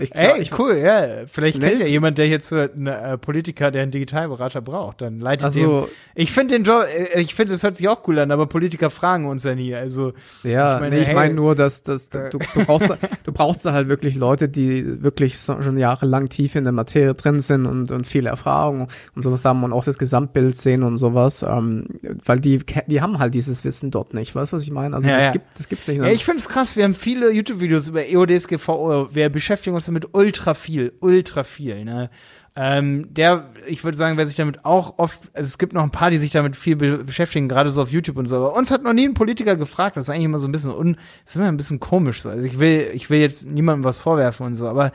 Ich, 0.00 0.14
Ey, 0.14 0.40
ich, 0.42 0.58
cool, 0.58 0.74
ja. 0.76 1.26
Vielleicht 1.26 1.60
Nee. 1.60 1.68
kennt 1.68 1.80
ja 1.80 1.86
jemand, 1.86 2.18
der 2.18 2.28
jetzt 2.28 2.48
so 2.48 2.56
einen 2.56 2.86
äh, 2.88 3.16
Politiker, 3.16 3.70
der 3.70 3.82
einen 3.82 3.92
Digitalberater 3.92 4.60
braucht. 4.60 5.00
Dann 5.00 5.20
leitet 5.20 5.44
Also- 5.44 5.82
dem. 5.82 5.88
Ich 6.14 6.32
finde 6.32 6.54
den 6.54 6.64
Job, 6.64 6.84
äh, 7.14 7.20
ich 7.20 7.34
finde, 7.34 7.54
es 7.54 7.62
hört 7.62 7.76
sich 7.76 7.88
auch 7.88 8.06
cool 8.08 8.18
an, 8.18 8.30
aber 8.30 8.46
Politiker 8.46 8.90
fragen 8.90 9.26
uns 9.26 9.44
ja 9.44 9.54
nie. 9.54 9.74
Also 9.74 10.12
Ja, 10.42 10.74
Ich 10.74 10.80
meine, 10.80 10.96
nee, 10.96 11.02
ich 11.02 11.08
hey, 11.08 11.14
meine 11.14 11.34
nur, 11.34 11.54
dass, 11.54 11.82
dass 11.84 12.08
äh, 12.08 12.30
du, 12.30 12.38
du 12.38 12.64
brauchst 12.64 12.92
du 13.36 13.44
brauchst 13.44 13.66
da 13.66 13.72
halt 13.72 13.88
wirklich 13.88 14.16
Leute, 14.16 14.48
die 14.48 15.02
wirklich 15.02 15.38
so, 15.38 15.60
schon 15.62 15.78
jahrelang 15.78 16.28
tief 16.28 16.54
in 16.54 16.64
der 16.64 16.72
Materie 16.72 17.14
drin 17.14 17.40
sind 17.40 17.66
und, 17.66 17.90
und 17.90 18.06
viel 18.06 18.26
Erfahrung 18.26 18.88
und 19.14 19.22
sowas 19.22 19.44
haben 19.44 19.62
und 19.64 19.72
auch 19.72 19.84
das 19.84 19.98
Gesamtbild 19.98 20.56
sehen 20.56 20.82
und 20.82 20.98
sowas, 20.98 21.42
ähm, 21.42 21.86
weil 22.24 22.40
die 22.40 22.60
die 22.86 23.00
haben 23.00 23.18
halt 23.18 23.34
dieses 23.34 23.64
Wissen 23.64 23.90
dort 23.90 24.14
nicht, 24.14 24.34
weißt 24.34 24.52
du, 24.52 24.56
was 24.56 24.62
ich 24.62 24.70
meine? 24.70 24.96
Also 24.96 25.08
Ja, 25.08 25.16
das 25.16 25.24
ja. 25.26 25.30
gibt 25.32 25.46
das 25.58 25.68
gibt's 25.68 25.88
nicht. 25.88 25.98
Ja, 25.98 26.06
ich 26.06 26.24
finde 26.24 26.40
es 26.40 26.48
krass. 26.48 26.76
Wir 26.76 26.84
haben 26.84 26.94
viele 26.94 27.30
YouTube-Videos 27.32 27.88
über 27.88 28.06
EODSGVO. 28.08 29.08
Wir 29.12 29.28
beschäftigen 29.28 29.74
uns 29.74 29.86
damit 29.86 30.08
ultra 30.12 30.54
viel, 30.54 30.92
ultra 31.00 31.44
viel. 31.44 31.84
Ne? 31.84 32.10
Ähm, 32.58 33.12
der, 33.12 33.50
ich 33.66 33.84
würde 33.84 33.98
sagen, 33.98 34.16
wer 34.16 34.26
sich 34.26 34.36
damit 34.36 34.64
auch 34.64 34.98
oft, 34.98 35.20
also 35.34 35.46
es 35.46 35.58
gibt 35.58 35.74
noch 35.74 35.82
ein 35.82 35.90
paar, 35.90 36.10
die 36.10 36.16
sich 36.16 36.30
damit 36.30 36.56
viel 36.56 36.74
be 36.76 37.04
beschäftigen, 37.04 37.48
gerade 37.48 37.68
so 37.68 37.82
auf 37.82 37.90
YouTube 37.90 38.16
und 38.16 38.26
so. 38.26 38.36
Aber 38.36 38.54
uns 38.54 38.70
hat 38.70 38.82
noch 38.82 38.94
nie 38.94 39.06
ein 39.06 39.12
Politiker 39.12 39.56
gefragt. 39.56 39.96
Das 39.96 40.04
ist 40.04 40.10
eigentlich 40.10 40.24
immer 40.24 40.38
so 40.38 40.48
ein 40.48 40.52
bisschen 40.52 40.72
un, 40.72 40.96
ist 41.26 41.36
immer 41.36 41.48
ein 41.48 41.58
bisschen 41.58 41.80
komisch. 41.80 42.22
So. 42.22 42.30
Also 42.30 42.44
ich 42.44 42.58
will, 42.58 42.90
ich 42.94 43.10
will 43.10 43.20
jetzt 43.20 43.44
niemandem 43.46 43.84
was 43.84 43.98
vorwerfen 43.98 44.46
und 44.46 44.54
so, 44.54 44.66
aber 44.66 44.92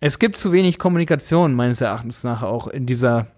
es 0.00 0.18
gibt 0.18 0.36
zu 0.36 0.50
wenig 0.50 0.80
Kommunikation 0.80 1.54
meines 1.54 1.80
Erachtens 1.80 2.24
nach 2.24 2.42
auch 2.42 2.66
in 2.66 2.86
dieser, 2.86 3.28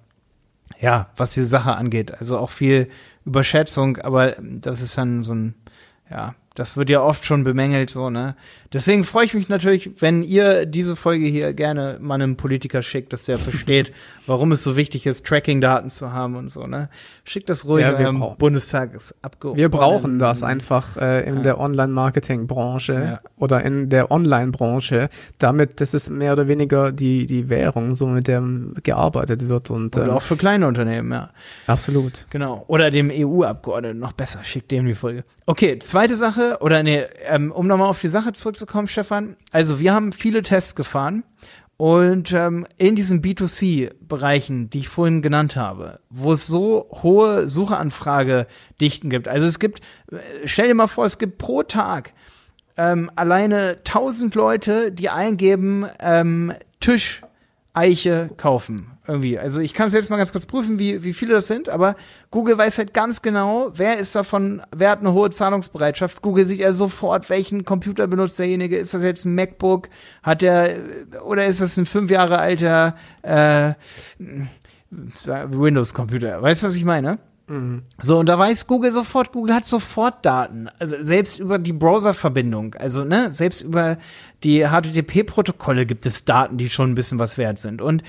ja, 0.78 1.10
was 1.18 1.34
die 1.34 1.44
Sache 1.44 1.76
angeht. 1.76 2.18
Also 2.18 2.38
auch 2.38 2.50
viel 2.50 2.88
Überschätzung, 3.26 3.98
aber 3.98 4.36
das 4.40 4.80
ist 4.80 4.96
dann 4.96 5.22
so 5.22 5.34
ein, 5.34 5.54
ja, 6.10 6.34
Das 6.56 6.76
wird 6.76 6.90
ja 6.90 7.00
oft 7.00 7.24
schon 7.24 7.44
bemängelt, 7.44 7.90
so, 7.90 8.10
ne? 8.10 8.34
Deswegen 8.72 9.04
freue 9.04 9.24
ich 9.24 9.34
mich 9.34 9.48
natürlich, 9.48 9.90
wenn 10.02 10.22
ihr 10.22 10.66
diese 10.66 10.96
Folge 10.96 11.26
hier 11.26 11.52
gerne 11.54 11.98
mal 12.00 12.14
einem 12.16 12.36
Politiker 12.36 12.82
schickt, 12.82 13.12
dass 13.12 13.24
der 13.24 13.38
versteht, 13.38 13.92
warum 14.26 14.50
es 14.52 14.64
so 14.64 14.76
wichtig 14.76 15.06
ist, 15.06 15.24
Tracking-Daten 15.24 15.90
zu 15.90 16.12
haben 16.12 16.34
und 16.34 16.48
so, 16.50 16.66
ne? 16.66 16.88
Schickt 17.24 17.48
das 17.48 17.66
ruhig 17.66 17.84
Ja, 17.84 17.92
wir 17.98 18.04
eurem 18.06 18.18
brauchen- 18.18 18.38
Bundestagsabgeordneten. 18.38 19.56
Wir 19.62 19.68
brauchen 19.68 20.18
das 20.18 20.42
einfach 20.42 20.96
äh, 20.96 21.20
in 21.28 21.36
Ja. 21.36 21.42
der 21.42 21.60
Online-Marketing-Branche 21.60 22.92
Ja. 22.94 23.20
oder 23.38 23.62
in 23.62 23.88
der 23.88 24.10
Online-Branche, 24.10 25.08
damit 25.38 25.80
das 25.80 25.94
ist 25.94 26.10
mehr 26.10 26.32
oder 26.32 26.48
weniger 26.48 26.92
die, 26.92 27.26
die 27.26 27.48
Währung, 27.48 27.94
so 27.94 28.06
mit 28.06 28.26
der 28.28 28.42
gearbeitet 28.82 29.48
wird 29.48 29.70
und 29.70 29.96
Oder 29.96 30.06
ähm, 30.06 30.10
auch 30.12 30.22
für 30.22 30.36
kleine 30.36 30.66
Unternehmen, 30.66 31.12
ja. 31.12 31.30
absolut. 31.66 32.26
Genau. 32.30 32.64
Oder 32.66 32.90
dem 32.90 33.10
EU-Abgeordneten 33.12 33.98
noch 34.00 34.12
besser. 34.12 34.40
Schickt 34.44 34.70
dem 34.70 34.86
die 34.86 34.94
Folge. 34.94 35.24
Okay, 35.50 35.80
zweite 35.80 36.14
Sache, 36.14 36.58
oder 36.60 36.84
nee, 36.84 37.04
ähm, 37.24 37.50
um 37.50 37.66
nochmal 37.66 37.88
auf 37.88 38.00
die 38.00 38.06
Sache 38.06 38.32
zurückzukommen, 38.32 38.86
Stefan. 38.86 39.36
Also 39.50 39.80
wir 39.80 39.92
haben 39.92 40.12
viele 40.12 40.44
Tests 40.44 40.76
gefahren 40.76 41.24
und 41.76 42.32
ähm, 42.32 42.68
in 42.76 42.94
diesen 42.94 43.20
B2C-Bereichen, 43.20 44.70
die 44.70 44.78
ich 44.78 44.88
vorhin 44.88 45.22
genannt 45.22 45.56
habe, 45.56 45.98
wo 46.08 46.34
es 46.34 46.46
so 46.46 46.88
hohe 47.02 47.48
Suchanfragedichten 47.48 49.10
gibt. 49.10 49.26
Also 49.26 49.48
es 49.48 49.58
gibt, 49.58 49.80
äh, 50.12 50.18
stell 50.44 50.68
dir 50.68 50.74
mal 50.74 50.86
vor, 50.86 51.04
es 51.04 51.18
gibt 51.18 51.38
pro 51.38 51.64
Tag 51.64 52.12
ähm, 52.76 53.10
alleine 53.16 53.78
1000 53.78 54.36
Leute, 54.36 54.92
die 54.92 55.10
eingeben, 55.10 55.84
ähm, 55.98 56.52
Tisch, 56.78 57.22
Eiche 57.72 58.30
kaufen. 58.36 58.92
Irgendwie. 59.10 59.40
Also 59.40 59.58
ich 59.58 59.74
kann 59.74 59.88
es 59.88 59.92
jetzt 59.92 60.08
mal 60.08 60.18
ganz 60.18 60.30
kurz 60.30 60.46
prüfen, 60.46 60.78
wie, 60.78 61.02
wie 61.02 61.12
viele 61.12 61.34
das 61.34 61.48
sind, 61.48 61.68
aber 61.68 61.96
Google 62.30 62.56
weiß 62.56 62.78
halt 62.78 62.94
ganz 62.94 63.22
genau, 63.22 63.72
wer 63.74 63.98
ist 63.98 64.14
davon, 64.14 64.62
wer 64.74 64.90
hat 64.90 65.00
eine 65.00 65.12
hohe 65.12 65.30
Zahlungsbereitschaft. 65.30 66.22
Google 66.22 66.44
sieht 66.44 66.60
ja 66.60 66.72
sofort, 66.72 67.28
welchen 67.28 67.64
Computer 67.64 68.06
benutzt 68.06 68.38
derjenige. 68.38 68.76
Ist 68.76 68.94
das 68.94 69.02
jetzt 69.02 69.24
ein 69.24 69.34
MacBook? 69.34 69.88
Hat 70.22 70.42
der, 70.42 70.76
oder 71.24 71.44
ist 71.46 71.60
das 71.60 71.76
ein 71.76 71.86
fünf 71.86 72.08
Jahre 72.08 72.38
alter 72.38 72.94
äh, 73.22 73.72
Windows-Computer? 74.90 76.40
Weißt 76.40 76.62
du, 76.62 76.68
was 76.68 76.76
ich 76.76 76.84
meine? 76.84 77.18
So, 78.00 78.18
und 78.18 78.26
da 78.26 78.38
weiß 78.38 78.68
Google 78.68 78.92
sofort, 78.92 79.32
Google 79.32 79.54
hat 79.54 79.66
sofort 79.66 80.24
Daten. 80.24 80.68
Also 80.78 80.96
selbst 81.00 81.40
über 81.40 81.58
die 81.58 81.72
Browser-Verbindung, 81.72 82.76
also 82.76 83.04
ne, 83.04 83.32
selbst 83.32 83.62
über 83.62 83.98
die 84.44 84.66
HTTP-Protokolle 84.66 85.84
gibt 85.84 86.06
es 86.06 86.24
Daten, 86.24 86.58
die 86.58 86.70
schon 86.70 86.92
ein 86.92 86.94
bisschen 86.94 87.18
was 87.18 87.38
wert 87.38 87.58
sind. 87.58 87.82
Und 87.82 88.04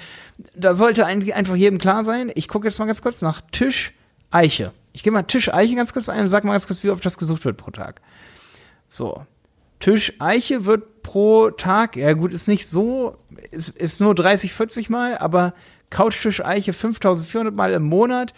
da 0.56 0.76
sollte 0.76 1.08
eigentlich 1.08 1.34
einfach 1.34 1.56
jedem 1.56 1.80
klar 1.80 2.04
sein, 2.04 2.32
ich 2.36 2.48
gucke 2.48 2.68
jetzt 2.68 2.78
mal 2.78 2.86
ganz 2.86 3.02
kurz 3.02 3.24
nach 3.24 3.42
Tisch 3.52 3.94
Eiche. 4.30 4.72
Ich 4.94 5.02
gehe 5.02 5.12
mal 5.12 5.24
Tisch 5.24 5.52
Eiche 5.52 5.76
ganz 5.76 5.92
kurz 5.92 6.08
ein 6.08 6.22
und 6.22 6.28
sag 6.28 6.44
mal 6.44 6.52
ganz 6.52 6.68
kurz, 6.68 6.84
wie 6.84 6.92
oft 6.92 7.04
das 7.04 7.18
gesucht 7.18 7.44
wird 7.44 7.58
pro 7.58 7.72
Tag. 7.72 8.02
So. 8.90 9.26
Tisch 9.80 10.14
Eiche 10.20 10.66
wird 10.66 11.02
pro 11.02 11.50
Tag, 11.50 11.96
ja 11.96 12.14
gut, 12.14 12.32
ist 12.32 12.48
nicht 12.48 12.68
so, 12.68 13.18
ist, 13.50 13.70
ist 13.70 14.00
nur 14.02 14.14
30, 14.14 14.54
40 14.54 14.92
Mal, 14.92 15.18
aber 15.18 15.56
Couchtisch 15.90 16.46
Eiche 16.46 16.74
5400 16.74 17.54
Mal 17.54 17.74
im 17.74 17.84
Monat. 17.84 18.34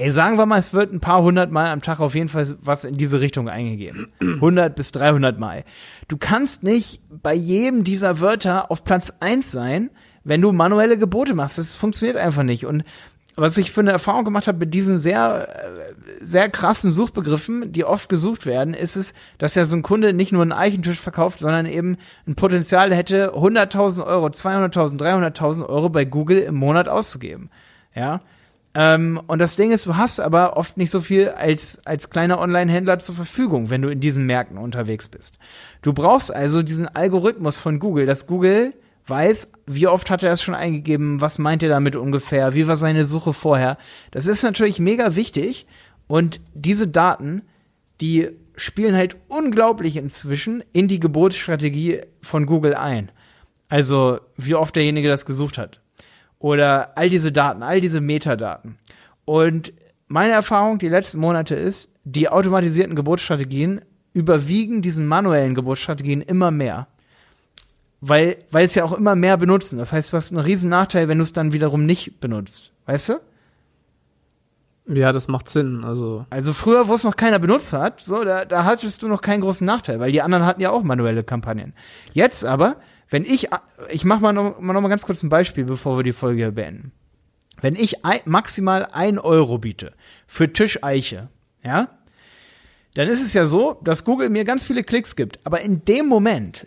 Ey, 0.00 0.12
sagen 0.12 0.38
wir 0.38 0.46
mal, 0.46 0.60
es 0.60 0.72
wird 0.72 0.92
ein 0.92 1.00
paar 1.00 1.22
hundert 1.22 1.50
Mal 1.50 1.72
am 1.72 1.82
Tag 1.82 1.98
auf 1.98 2.14
jeden 2.14 2.28
Fall 2.28 2.46
was 2.60 2.84
in 2.84 2.96
diese 2.96 3.20
Richtung 3.20 3.48
eingegeben. 3.48 4.06
100 4.20 4.76
bis 4.76 4.92
300 4.92 5.40
Mal. 5.40 5.64
Du 6.06 6.16
kannst 6.16 6.62
nicht 6.62 7.00
bei 7.10 7.34
jedem 7.34 7.82
dieser 7.82 8.20
Wörter 8.20 8.70
auf 8.70 8.84
Platz 8.84 9.12
1 9.18 9.50
sein, 9.50 9.90
wenn 10.22 10.40
du 10.40 10.52
manuelle 10.52 10.98
Gebote 10.98 11.34
machst. 11.34 11.58
Das 11.58 11.74
funktioniert 11.74 12.16
einfach 12.16 12.44
nicht. 12.44 12.64
Und 12.64 12.84
was 13.34 13.56
ich 13.56 13.72
für 13.72 13.80
eine 13.80 13.90
Erfahrung 13.90 14.24
gemacht 14.24 14.46
habe 14.46 14.58
mit 14.58 14.72
diesen 14.72 14.98
sehr, 14.98 15.48
äh, 15.48 15.92
sehr 16.20 16.48
krassen 16.48 16.92
Suchbegriffen, 16.92 17.72
die 17.72 17.84
oft 17.84 18.08
gesucht 18.08 18.46
werden, 18.46 18.74
ist 18.74 18.94
es, 18.94 19.14
dass 19.38 19.56
ja 19.56 19.64
so 19.64 19.74
ein 19.74 19.82
Kunde 19.82 20.12
nicht 20.12 20.30
nur 20.30 20.42
einen 20.42 20.52
Eichentisch 20.52 21.00
verkauft, 21.00 21.40
sondern 21.40 21.66
eben 21.66 21.96
ein 22.24 22.36
Potenzial 22.36 22.94
hätte, 22.94 23.34
100.000 23.34 24.06
Euro, 24.06 24.26
200.000, 24.26 24.96
300.000 24.96 25.68
Euro 25.68 25.88
bei 25.88 26.04
Google 26.04 26.38
im 26.38 26.54
Monat 26.54 26.86
auszugeben. 26.88 27.50
Ja. 27.96 28.20
Ähm, 28.80 29.20
und 29.26 29.40
das 29.40 29.56
Ding 29.56 29.72
ist, 29.72 29.86
du 29.86 29.96
hast 29.96 30.20
aber 30.20 30.56
oft 30.56 30.76
nicht 30.76 30.92
so 30.92 31.00
viel 31.00 31.30
als, 31.30 31.84
als 31.84 32.10
kleiner 32.10 32.38
Online-Händler 32.38 33.00
zur 33.00 33.16
Verfügung, 33.16 33.70
wenn 33.70 33.82
du 33.82 33.88
in 33.88 33.98
diesen 33.98 34.24
Märkten 34.24 34.56
unterwegs 34.56 35.08
bist. 35.08 35.36
Du 35.82 35.92
brauchst 35.92 36.32
also 36.32 36.62
diesen 36.62 36.86
Algorithmus 36.86 37.56
von 37.56 37.80
Google, 37.80 38.06
dass 38.06 38.28
Google 38.28 38.72
weiß, 39.08 39.50
wie 39.66 39.88
oft 39.88 40.10
hat 40.10 40.22
er 40.22 40.30
es 40.30 40.42
schon 40.42 40.54
eingegeben, 40.54 41.20
was 41.20 41.40
meint 41.40 41.64
er 41.64 41.70
damit 41.70 41.96
ungefähr, 41.96 42.54
wie 42.54 42.68
war 42.68 42.76
seine 42.76 43.04
Suche 43.04 43.32
vorher. 43.32 43.78
Das 44.12 44.26
ist 44.26 44.44
natürlich 44.44 44.78
mega 44.78 45.16
wichtig 45.16 45.66
und 46.06 46.40
diese 46.54 46.86
Daten, 46.86 47.42
die 48.00 48.28
spielen 48.56 48.94
halt 48.94 49.16
unglaublich 49.26 49.96
inzwischen 49.96 50.62
in 50.72 50.86
die 50.86 51.00
Geburtsstrategie 51.00 52.02
von 52.22 52.46
Google 52.46 52.74
ein. 52.74 53.10
Also, 53.68 54.20
wie 54.36 54.54
oft 54.54 54.76
derjenige 54.76 55.08
das 55.08 55.26
gesucht 55.26 55.58
hat. 55.58 55.80
Oder 56.38 56.96
all 56.96 57.10
diese 57.10 57.32
Daten, 57.32 57.62
all 57.62 57.80
diese 57.80 58.00
Metadaten. 58.00 58.78
Und 59.24 59.72
meine 60.06 60.32
Erfahrung 60.32 60.78
die 60.78 60.88
letzten 60.88 61.18
Monate 61.18 61.54
ist, 61.54 61.90
die 62.04 62.28
automatisierten 62.28 62.96
Geburtsstrategien 62.96 63.82
überwiegen 64.12 64.82
diesen 64.82 65.06
manuellen 65.06 65.54
Geburtsstrategien 65.54 66.22
immer 66.22 66.50
mehr. 66.50 66.88
Weil, 68.00 68.38
weil 68.50 68.64
es 68.64 68.76
ja 68.76 68.84
auch 68.84 68.92
immer 68.92 69.16
mehr 69.16 69.36
benutzen. 69.36 69.76
Das 69.76 69.92
heißt, 69.92 70.12
du 70.12 70.16
hast 70.16 70.30
einen 70.30 70.40
riesen 70.40 70.70
Nachteil, 70.70 71.08
wenn 71.08 71.18
du 71.18 71.24
es 71.24 71.32
dann 71.32 71.52
wiederum 71.52 71.84
nicht 71.84 72.20
benutzt. 72.20 72.72
Weißt 72.86 73.08
du? 73.08 73.20
Ja, 74.88 75.12
das 75.12 75.28
macht 75.28 75.48
Sinn. 75.48 75.84
Also 75.84 76.24
Also 76.30 76.52
früher, 76.52 76.88
wo 76.88 76.94
es 76.94 77.04
noch 77.04 77.16
keiner 77.16 77.38
benutzt 77.38 77.72
hat, 77.72 78.00
so, 78.00 78.24
da, 78.24 78.44
da 78.44 78.64
hattest 78.64 79.02
du 79.02 79.08
noch 79.08 79.20
keinen 79.20 79.42
großen 79.42 79.66
Nachteil, 79.66 80.00
weil 80.00 80.12
die 80.12 80.22
anderen 80.22 80.46
hatten 80.46 80.62
ja 80.62 80.70
auch 80.70 80.82
manuelle 80.82 81.24
Kampagnen. 81.24 81.74
Jetzt 82.14 82.44
aber, 82.44 82.76
wenn 83.10 83.24
ich, 83.24 83.48
ich 83.90 84.04
mach 84.04 84.20
mal 84.20 84.32
noch, 84.32 84.60
mal 84.60 84.72
noch 84.72 84.80
mal 84.80 84.88
ganz 84.88 85.06
kurz 85.06 85.22
ein 85.22 85.28
Beispiel, 85.28 85.64
bevor 85.64 85.96
wir 85.96 86.04
die 86.04 86.12
Folge 86.12 86.52
beenden. 86.52 86.92
Wenn 87.60 87.74
ich 87.74 88.04
ein, 88.04 88.20
maximal 88.24 88.86
ein 88.92 89.18
Euro 89.18 89.58
biete 89.58 89.92
für 90.26 90.52
Tischeiche, 90.52 91.28
ja, 91.62 91.88
dann 92.94 93.08
ist 93.08 93.22
es 93.22 93.32
ja 93.32 93.46
so, 93.46 93.80
dass 93.82 94.04
Google 94.04 94.30
mir 94.30 94.44
ganz 94.44 94.64
viele 94.64 94.84
Klicks 94.84 95.16
gibt. 95.16 95.40
Aber 95.44 95.60
in 95.60 95.84
dem 95.84 96.06
Moment, 96.06 96.66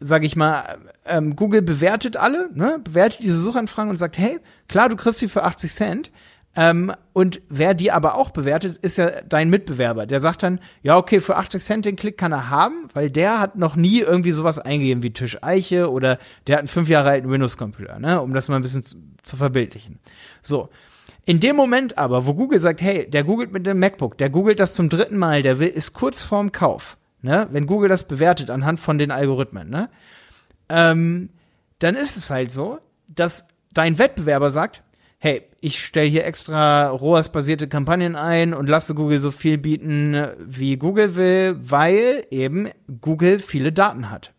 sage 0.00 0.26
ich 0.26 0.36
mal, 0.36 0.78
ähm, 1.06 1.36
Google 1.36 1.62
bewertet 1.62 2.16
alle, 2.16 2.50
ne, 2.54 2.80
bewertet 2.82 3.20
diese 3.22 3.40
Suchanfragen 3.40 3.90
und 3.90 3.96
sagt, 3.96 4.18
hey, 4.18 4.38
klar, 4.68 4.88
du 4.88 4.96
kriegst 4.96 5.18
sie 5.18 5.28
für 5.28 5.44
80 5.44 5.72
Cent. 5.72 6.10
Ähm, 6.56 6.92
und 7.12 7.42
wer 7.48 7.74
die 7.74 7.90
aber 7.90 8.14
auch 8.14 8.30
bewertet, 8.30 8.76
ist 8.76 8.96
ja 8.96 9.10
dein 9.22 9.50
Mitbewerber. 9.50 10.06
Der 10.06 10.20
sagt 10.20 10.42
dann, 10.42 10.60
ja, 10.82 10.96
okay, 10.96 11.20
für 11.20 11.36
80 11.36 11.62
Cent 11.62 11.84
den 11.84 11.96
Klick 11.96 12.16
kann 12.16 12.32
er 12.32 12.48
haben, 12.50 12.88
weil 12.94 13.10
der 13.10 13.40
hat 13.40 13.56
noch 13.56 13.74
nie 13.74 14.00
irgendwie 14.00 14.30
sowas 14.30 14.58
eingegeben 14.58 15.02
wie 15.02 15.12
Tisch 15.12 15.38
Eiche 15.42 15.90
oder 15.90 16.18
der 16.46 16.56
hat 16.56 16.60
einen 16.60 16.68
fünf 16.68 16.88
Jahre 16.88 17.10
alten 17.10 17.30
Windows-Computer, 17.30 17.98
ne, 17.98 18.20
um 18.20 18.34
das 18.34 18.48
mal 18.48 18.56
ein 18.56 18.62
bisschen 18.62 18.84
zu, 18.84 18.96
zu 19.22 19.36
verbildlichen. 19.36 19.98
So. 20.42 20.68
In 21.26 21.40
dem 21.40 21.56
Moment 21.56 21.96
aber, 21.96 22.26
wo 22.26 22.34
Google 22.34 22.60
sagt, 22.60 22.82
hey, 22.82 23.08
der 23.08 23.24
googelt 23.24 23.50
mit 23.50 23.66
dem 23.66 23.78
MacBook, 23.78 24.18
der 24.18 24.28
googelt 24.28 24.60
das 24.60 24.74
zum 24.74 24.88
dritten 24.90 25.16
Mal, 25.16 25.42
der 25.42 25.58
will, 25.58 25.68
ist 25.68 25.94
kurz 25.94 26.22
vorm 26.22 26.52
Kauf, 26.52 26.98
ne, 27.22 27.48
wenn 27.50 27.66
Google 27.66 27.88
das 27.88 28.04
bewertet 28.04 28.50
anhand 28.50 28.78
von 28.78 28.98
den 28.98 29.10
Algorithmen, 29.10 29.70
ne, 29.70 29.88
ähm, 30.68 31.30
dann 31.80 31.96
ist 31.96 32.16
es 32.16 32.30
halt 32.30 32.52
so, 32.52 32.78
dass 33.08 33.48
dein 33.72 33.98
Wettbewerber 33.98 34.50
sagt, 34.50 34.83
hey, 35.24 35.40
ich 35.62 35.82
stelle 35.82 36.06
hier 36.06 36.26
extra 36.26 36.90
ROAS-basierte 36.90 37.66
Kampagnen 37.66 38.14
ein 38.14 38.52
und 38.52 38.68
lasse 38.68 38.94
Google 38.94 39.18
so 39.20 39.30
viel 39.30 39.56
bieten, 39.56 40.22
wie 40.38 40.76
Google 40.76 41.16
will, 41.16 41.56
weil 41.58 42.26
eben 42.30 42.68
Google 43.00 43.38
viele 43.38 43.72
Daten 43.72 44.10
hat. 44.10 44.34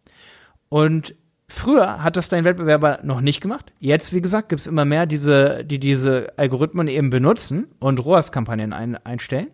Und 0.69 1.15
früher 1.47 2.03
hat 2.03 2.17
das 2.17 2.29
dein 2.29 2.43
Wettbewerber 2.43 2.99
noch 3.01 3.21
nicht 3.21 3.41
gemacht. 3.41 3.73
Jetzt, 3.79 4.13
wie 4.13 4.21
gesagt, 4.21 4.49
gibt 4.49 4.59
es 4.59 4.67
immer 4.67 4.85
mehr, 4.85 5.07
diese, 5.07 5.65
die 5.65 5.79
diese 5.79 6.31
Algorithmen 6.37 6.87
eben 6.87 7.09
benutzen 7.09 7.65
und 7.79 8.05
ROAS-Kampagnen 8.05 8.71
ein, 8.71 8.95
einstellen. 8.95 9.47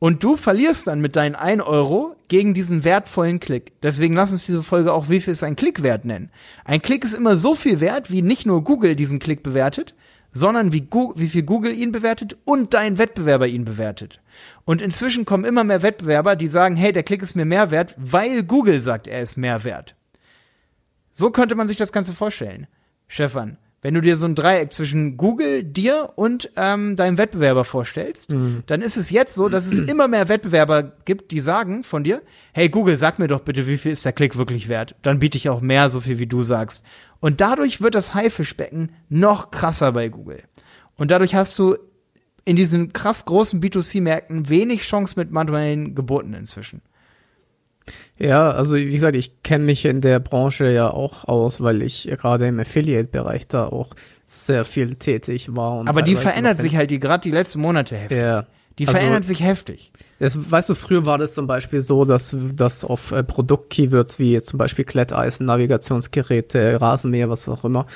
Und 0.00 0.24
du 0.24 0.36
verlierst 0.36 0.88
dann 0.88 1.00
mit 1.00 1.14
deinen 1.14 1.36
1 1.36 1.62
Euro 1.62 2.16
gegen 2.26 2.52
diesen 2.52 2.82
wertvollen 2.82 3.38
Klick. 3.38 3.80
Deswegen 3.80 4.14
lass 4.14 4.32
uns 4.32 4.44
diese 4.44 4.64
Folge 4.64 4.92
auch, 4.92 5.08
wie 5.08 5.20
viel 5.20 5.34
ist 5.34 5.44
ein 5.44 5.54
Klick 5.54 5.84
wert 5.84 6.04
nennen. 6.04 6.32
Ein 6.64 6.82
Klick 6.82 7.04
ist 7.04 7.14
immer 7.14 7.36
so 7.36 7.54
viel 7.54 7.78
wert, 7.78 8.10
wie 8.10 8.22
nicht 8.22 8.44
nur 8.44 8.64
Google 8.64 8.96
diesen 8.96 9.20
Klick 9.20 9.44
bewertet, 9.44 9.94
sondern 10.32 10.72
wie, 10.72 10.80
Google, 10.82 11.22
wie 11.22 11.28
viel 11.28 11.42
Google 11.42 11.72
ihn 11.72 11.92
bewertet 11.92 12.36
und 12.44 12.74
dein 12.74 12.98
Wettbewerber 12.98 13.46
ihn 13.46 13.64
bewertet. 13.64 14.20
Und 14.64 14.80
inzwischen 14.82 15.24
kommen 15.24 15.44
immer 15.44 15.64
mehr 15.64 15.82
Wettbewerber, 15.82 16.36
die 16.36 16.48
sagen, 16.48 16.76
hey, 16.76 16.92
der 16.92 17.02
Klick 17.02 17.22
ist 17.22 17.36
mir 17.36 17.44
mehr 17.44 17.70
wert, 17.70 17.94
weil 17.98 18.42
Google 18.42 18.80
sagt, 18.80 19.06
er 19.06 19.20
ist 19.22 19.36
mehr 19.36 19.64
wert. 19.64 19.94
So 21.12 21.30
könnte 21.30 21.54
man 21.54 21.68
sich 21.68 21.76
das 21.76 21.92
Ganze 21.92 22.14
vorstellen, 22.14 22.66
Stefan. 23.08 23.58
Wenn 23.84 23.94
du 23.94 24.00
dir 24.00 24.16
so 24.16 24.26
ein 24.26 24.36
Dreieck 24.36 24.72
zwischen 24.72 25.16
Google, 25.16 25.64
dir 25.64 26.12
und 26.14 26.52
ähm, 26.54 26.94
deinem 26.94 27.18
Wettbewerber 27.18 27.64
vorstellst, 27.64 28.30
Mhm. 28.30 28.62
dann 28.66 28.80
ist 28.80 28.96
es 28.96 29.10
jetzt 29.10 29.34
so, 29.34 29.48
dass 29.48 29.66
es 29.66 29.80
immer 29.88 30.06
mehr 30.06 30.28
Wettbewerber 30.28 30.84
gibt, 31.04 31.32
die 31.32 31.40
sagen 31.40 31.82
von 31.82 32.04
dir, 32.04 32.22
hey 32.52 32.68
Google, 32.68 32.96
sag 32.96 33.18
mir 33.18 33.26
doch 33.26 33.40
bitte, 33.40 33.66
wie 33.66 33.76
viel 33.78 33.90
ist 33.90 34.04
der 34.04 34.12
Klick 34.12 34.38
wirklich 34.38 34.68
wert? 34.68 34.94
Dann 35.02 35.18
biete 35.18 35.36
ich 35.36 35.48
auch 35.48 35.60
mehr, 35.60 35.90
so 35.90 36.00
viel 36.00 36.20
wie 36.20 36.28
du 36.28 36.44
sagst. 36.44 36.84
Und 37.22 37.40
dadurch 37.40 37.80
wird 37.80 37.94
das 37.94 38.14
Haifischbecken 38.14 38.90
noch 39.08 39.52
krasser 39.52 39.92
bei 39.92 40.08
Google. 40.08 40.42
Und 40.96 41.12
dadurch 41.12 41.36
hast 41.36 41.56
du 41.56 41.76
in 42.44 42.56
diesen 42.56 42.92
krass 42.92 43.24
großen 43.24 43.62
B2C-Märkten 43.62 44.48
wenig 44.48 44.82
Chance 44.82 45.14
mit 45.16 45.30
manuellen 45.30 45.94
Geburten 45.94 46.34
inzwischen. 46.34 46.82
Ja, 48.18 48.50
also 48.50 48.74
wie 48.74 48.90
gesagt, 48.90 49.14
ich 49.14 49.44
kenne 49.44 49.64
mich 49.64 49.84
in 49.84 50.00
der 50.00 50.18
Branche 50.18 50.72
ja 50.72 50.90
auch 50.90 51.24
aus, 51.24 51.60
weil 51.60 51.82
ich 51.82 52.08
gerade 52.08 52.48
im 52.48 52.58
Affiliate-Bereich 52.58 53.46
da 53.46 53.66
auch 53.66 53.94
sehr 54.24 54.64
viel 54.64 54.96
tätig 54.96 55.54
war. 55.54 55.78
Und 55.78 55.88
Aber 55.88 56.02
die 56.02 56.16
verändert 56.16 56.58
sich 56.58 56.74
halt 56.74 56.90
die 56.90 56.98
gerade 56.98 57.22
die 57.22 57.30
letzten 57.30 57.60
Monate 57.60 57.96
heftig. 57.96 58.18
Ja. 58.18 58.46
Die 58.78 58.86
Also- 58.88 58.98
verändert 58.98 59.24
sich 59.24 59.42
heftig. 59.42 59.92
Das, 60.18 60.50
weißt 60.50 60.68
du, 60.70 60.74
früher 60.74 61.04
war 61.04 61.18
das 61.18 61.34
zum 61.34 61.46
Beispiel 61.46 61.80
so, 61.80 62.04
dass, 62.04 62.34
dass 62.54 62.84
auf 62.84 63.12
äh, 63.12 63.22
Produkt-Keywords 63.22 64.18
wie 64.18 64.40
zum 64.40 64.58
Beispiel 64.58 64.84
Kletteisen, 64.84 65.46
Navigationsgeräte, 65.46 66.80
Rasenmäher, 66.80 67.28
was 67.28 67.48
auch 67.48 67.64
immer, 67.64 67.86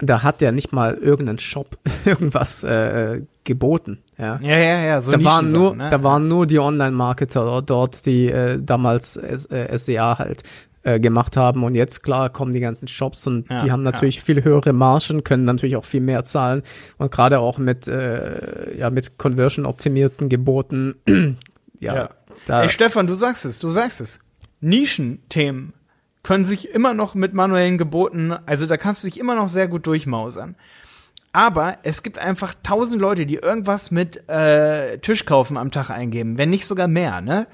da 0.00 0.22
hat 0.22 0.40
der 0.40 0.52
nicht 0.52 0.72
mal 0.72 0.94
irgendein 0.94 1.38
Shop 1.38 1.78
irgendwas 2.04 2.64
äh, 2.64 3.22
geboten. 3.44 3.98
Ja. 4.18 4.38
Ja, 4.42 4.58
ja, 4.58 4.84
ja. 4.84 5.00
So 5.02 5.12
da 5.12 5.22
waren 5.24 5.50
nur, 5.50 5.74
ne? 5.76 5.88
da 5.90 6.02
waren 6.02 6.28
nur 6.28 6.46
die 6.46 6.58
Online-Marketer 6.58 7.62
dort, 7.62 8.06
die 8.06 8.28
äh, 8.30 8.58
damals 8.60 9.16
S 9.16 9.46
äh, 9.46 9.76
SEA 9.76 10.18
halt 10.18 10.42
äh, 10.84 10.98
gemacht 11.00 11.36
haben 11.36 11.64
und 11.64 11.74
jetzt 11.74 12.02
klar 12.02 12.30
kommen 12.30 12.52
die 12.52 12.60
ganzen 12.60 12.88
Shops 12.88 13.26
und 13.26 13.48
Ja, 13.50 13.58
die 13.58 13.70
haben 13.72 13.82
natürlich 13.82 14.22
viel 14.22 14.42
höhere 14.44 14.72
Margen, 14.72 15.24
können 15.24 15.44
natürlich 15.44 15.76
auch 15.76 15.84
viel 15.84 16.00
mehr 16.00 16.24
zahlen 16.24 16.62
und 16.98 17.10
gerade 17.10 17.38
auch 17.38 17.58
mit 17.58 17.88
äh, 17.88 18.76
ja 18.76 18.90
mit 18.90 19.18
Conversion 19.18 19.66
optimierten 19.66 20.28
Geboten 20.28 20.94
ja, 21.78 21.94
Ja. 21.94 22.10
da 22.46 22.62
Ey, 22.62 22.68
Stefan, 22.68 23.06
du 23.06 23.14
sagst 23.14 23.44
es, 23.44 23.58
du 23.58 23.70
sagst 23.70 24.00
es. 24.00 24.18
Nischenthemen 24.60 25.72
können 26.22 26.44
sich 26.44 26.70
immer 26.70 26.94
noch 26.94 27.14
mit 27.14 27.34
manuellen 27.34 27.78
Geboten, 27.78 28.32
also 28.46 28.66
da 28.66 28.76
kannst 28.76 29.02
du 29.02 29.08
dich 29.08 29.18
immer 29.18 29.34
noch 29.34 29.48
sehr 29.48 29.68
gut 29.68 29.86
durchmausern. 29.86 30.54
Aber 31.32 31.78
es 31.82 32.02
gibt 32.02 32.18
einfach 32.18 32.54
tausend 32.62 33.00
Leute, 33.00 33.24
die 33.26 33.36
irgendwas 33.36 33.90
mit 33.90 34.28
äh, 34.28 34.98
Tischkaufen 34.98 35.56
am 35.56 35.70
Tag 35.70 35.90
eingeben, 35.90 36.36
wenn 36.38 36.50
nicht 36.50 36.66
sogar 36.66 36.88
mehr, 36.88 37.20
ne? 37.22 37.46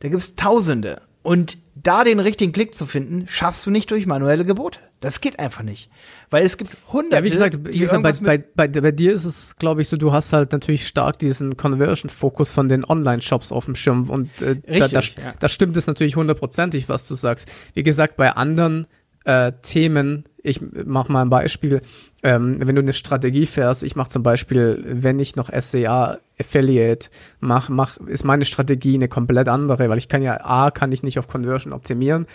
Da 0.00 0.08
gibt's 0.08 0.36
Tausende. 0.36 1.02
Und 1.24 1.56
da 1.74 2.04
den 2.04 2.20
richtigen 2.20 2.52
Klick 2.52 2.74
zu 2.74 2.84
finden, 2.84 3.24
schaffst 3.28 3.64
du 3.64 3.70
nicht 3.70 3.90
durch 3.90 4.04
manuelle 4.04 4.44
Gebote. 4.44 4.78
Das 5.00 5.22
geht 5.22 5.38
einfach 5.38 5.62
nicht. 5.62 5.88
Weil 6.28 6.44
es 6.44 6.58
gibt 6.58 6.70
hunderte, 6.92 7.16
ja, 7.16 7.24
wie 7.24 7.30
gesagt, 7.30 7.58
wie 7.64 7.78
gesagt 7.78 8.02
bei, 8.02 8.12
bei, 8.12 8.68
bei, 8.68 8.68
bei 8.68 8.92
dir 8.92 9.14
ist 9.14 9.24
es, 9.24 9.56
glaube 9.56 9.80
ich, 9.80 9.88
so, 9.88 9.96
du 9.96 10.12
hast 10.12 10.34
halt 10.34 10.52
natürlich 10.52 10.86
stark 10.86 11.18
diesen 11.18 11.56
Conversion-Fokus 11.56 12.52
von 12.52 12.68
den 12.68 12.84
Online-Shops 12.84 13.52
auf 13.52 13.64
dem 13.64 13.74
Schirm 13.74 14.10
und 14.10 14.42
äh, 14.42 14.56
da, 14.56 14.86
da, 14.86 14.98
Richtig, 14.98 15.24
ja. 15.24 15.32
da 15.38 15.48
stimmt 15.48 15.78
es 15.78 15.86
natürlich 15.86 16.14
hundertprozentig, 16.14 16.90
was 16.90 17.08
du 17.08 17.14
sagst. 17.14 17.50
Wie 17.72 17.82
gesagt, 17.82 18.18
bei 18.18 18.30
anderen 18.32 18.86
äh, 19.24 19.52
Themen, 19.62 20.24
ich 20.44 20.60
mach 20.60 21.08
mal 21.08 21.22
ein 21.22 21.30
Beispiel, 21.30 21.80
ähm, 22.22 22.58
wenn 22.60 22.76
du 22.76 22.82
eine 22.82 22.92
Strategie 22.92 23.46
fährst, 23.46 23.82
ich 23.82 23.96
mache 23.96 24.10
zum 24.10 24.22
Beispiel, 24.22 24.84
wenn 24.86 25.18
ich 25.18 25.36
noch 25.36 25.50
SEA 25.52 26.18
Affiliate 26.38 27.08
mach, 27.40 27.70
mach, 27.70 27.96
ist 28.06 28.24
meine 28.24 28.44
Strategie 28.44 28.94
eine 28.94 29.08
komplett 29.08 29.48
andere, 29.48 29.88
weil 29.88 29.98
ich 29.98 30.08
kann 30.08 30.22
ja 30.22 30.44
A, 30.44 30.70
kann 30.70 30.92
ich 30.92 31.02
nicht 31.02 31.18
auf 31.18 31.28
Conversion 31.28 31.72
optimieren 31.72 32.26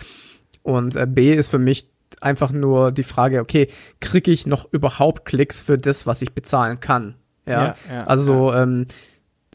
und 0.62 0.96
äh, 0.96 1.06
B 1.06 1.32
ist 1.32 1.48
für 1.48 1.58
mich 1.58 1.88
einfach 2.20 2.50
nur 2.50 2.90
die 2.90 3.04
Frage, 3.04 3.40
okay, 3.40 3.68
kriege 4.00 4.32
ich 4.32 4.44
noch 4.44 4.70
überhaupt 4.72 5.24
Klicks 5.24 5.60
für 5.60 5.78
das, 5.78 6.06
was 6.06 6.20
ich 6.20 6.34
bezahlen 6.34 6.80
kann? 6.80 7.14
Ja, 7.46 7.64
Ja, 7.88 7.94
ja, 7.94 8.04
also 8.04 8.52
Ähm, 8.52 8.86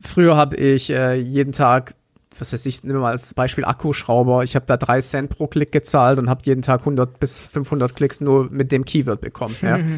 früher 0.02 0.38
habe 0.38 0.56
ich 0.56 0.90
äh, 0.90 1.16
jeden 1.16 1.52
Tag, 1.52 1.92
was 2.38 2.54
weiß 2.54 2.66
ich, 2.66 2.84
nehmen 2.84 2.96
wir 2.96 3.02
mal 3.02 3.12
als 3.12 3.34
Beispiel 3.34 3.66
Akkuschrauber, 3.66 4.44
ich 4.44 4.56
habe 4.56 4.66
da 4.66 4.78
drei 4.78 5.02
Cent 5.02 5.30
pro 5.30 5.48
Klick 5.48 5.72
gezahlt 5.72 6.20
und 6.20 6.30
habe 6.30 6.42
jeden 6.44 6.62
Tag 6.62 6.82
100 6.82 7.20
bis 7.20 7.40
500 7.40 7.96
Klicks 7.96 8.22
nur 8.22 8.50
mit 8.52 8.72
dem 8.72 8.86
Keyword 8.86 9.22
bekommen. 9.22 9.56
Ja. 9.62 9.80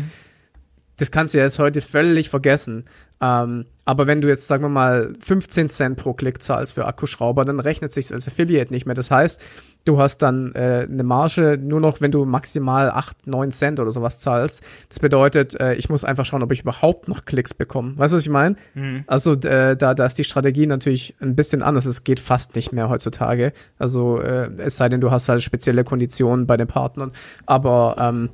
Das 0.99 1.11
kannst 1.11 1.35
du 1.35 1.37
jetzt 1.37 1.59
heute 1.59 1.81
völlig 1.81 2.27
vergessen. 2.27 2.85
Ähm, 3.21 3.67
aber 3.87 4.05
wenn 4.05 4.19
du 4.19 4.27
jetzt, 4.27 4.49
sagen 4.49 4.63
wir 4.63 4.69
mal, 4.69 5.13
15 5.21 5.69
Cent 5.69 5.97
pro 5.97 6.11
Klick 6.13 6.43
zahlst 6.43 6.73
für 6.73 6.85
Akkuschrauber, 6.85 7.45
dann 7.45 7.61
rechnet 7.61 7.93
sich 7.93 8.13
als 8.13 8.27
Affiliate 8.27 8.73
nicht 8.73 8.85
mehr. 8.85 8.95
Das 8.95 9.09
heißt, 9.09 9.41
du 9.85 9.97
hast 9.97 10.17
dann 10.17 10.53
äh, 10.55 10.85
eine 10.91 11.03
Marge 11.03 11.57
nur 11.57 11.79
noch, 11.79 12.01
wenn 12.01 12.11
du 12.11 12.25
maximal 12.25 12.91
8, 12.91 13.27
9 13.27 13.51
Cent 13.53 13.79
oder 13.79 13.91
sowas 13.91 14.19
zahlst. 14.19 14.61
Das 14.89 14.99
bedeutet, 14.99 15.57
äh, 15.57 15.75
ich 15.75 15.87
muss 15.87 16.03
einfach 16.03 16.25
schauen, 16.25 16.43
ob 16.43 16.51
ich 16.51 16.63
überhaupt 16.63 17.07
noch 17.07 17.23
Klicks 17.23 17.53
bekomme. 17.53 17.97
Weißt 17.97 18.11
du, 18.11 18.17
was 18.17 18.23
ich 18.23 18.29
meine? 18.29 18.57
Also 19.07 19.35
äh, 19.35 19.77
da, 19.77 19.93
da 19.93 20.05
ist 20.05 20.17
die 20.17 20.25
Strategie 20.25 20.67
natürlich 20.67 21.15
ein 21.21 21.37
bisschen 21.37 21.63
anders. 21.63 21.85
Es 21.85 22.03
geht 22.03 22.19
fast 22.19 22.57
nicht 22.57 22.73
mehr 22.73 22.89
heutzutage. 22.89 23.53
Also 23.79 24.19
äh, 24.19 24.49
es 24.57 24.75
sei 24.75 24.89
denn, 24.89 24.99
du 24.99 25.11
hast 25.11 25.29
halt 25.29 25.41
spezielle 25.43 25.85
Konditionen 25.85 26.45
bei 26.45 26.57
den 26.57 26.67
Partnern. 26.67 27.13
Aber 27.45 27.95
ähm, 27.97 28.31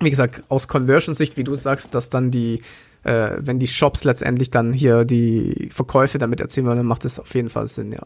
wie 0.00 0.10
gesagt, 0.10 0.42
aus 0.48 0.68
Conversion-Sicht, 0.68 1.36
wie 1.36 1.44
du 1.44 1.54
sagst, 1.54 1.94
dass 1.94 2.10
dann 2.10 2.30
die, 2.30 2.60
äh, 3.06 3.36
wenn 3.38 3.58
die 3.58 3.68
Shops 3.68 4.04
letztendlich 4.04 4.50
dann 4.50 4.72
hier 4.72 5.04
die 5.04 5.68
Verkäufe 5.72 6.18
damit 6.18 6.40
erzielen 6.40 6.66
wollen, 6.66 6.78
dann 6.78 6.86
macht 6.86 7.04
das 7.04 7.20
auf 7.20 7.34
jeden 7.34 7.50
Fall 7.50 7.68
Sinn, 7.68 7.92
ja. 7.92 8.02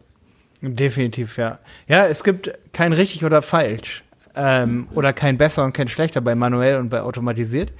Definitiv, 0.60 1.38
ja. 1.38 1.58
Ja, 1.88 2.06
es 2.06 2.22
gibt 2.22 2.52
kein 2.72 2.92
richtig 2.92 3.24
oder 3.24 3.40
falsch. 3.40 4.04
Ähm, 4.36 4.86
oder 4.94 5.12
kein 5.12 5.38
besser 5.38 5.64
und 5.64 5.72
kein 5.72 5.88
schlechter 5.88 6.20
bei 6.20 6.34
manuell 6.34 6.76
und 6.76 6.90
bei 6.90 7.00
automatisiert. 7.00 7.72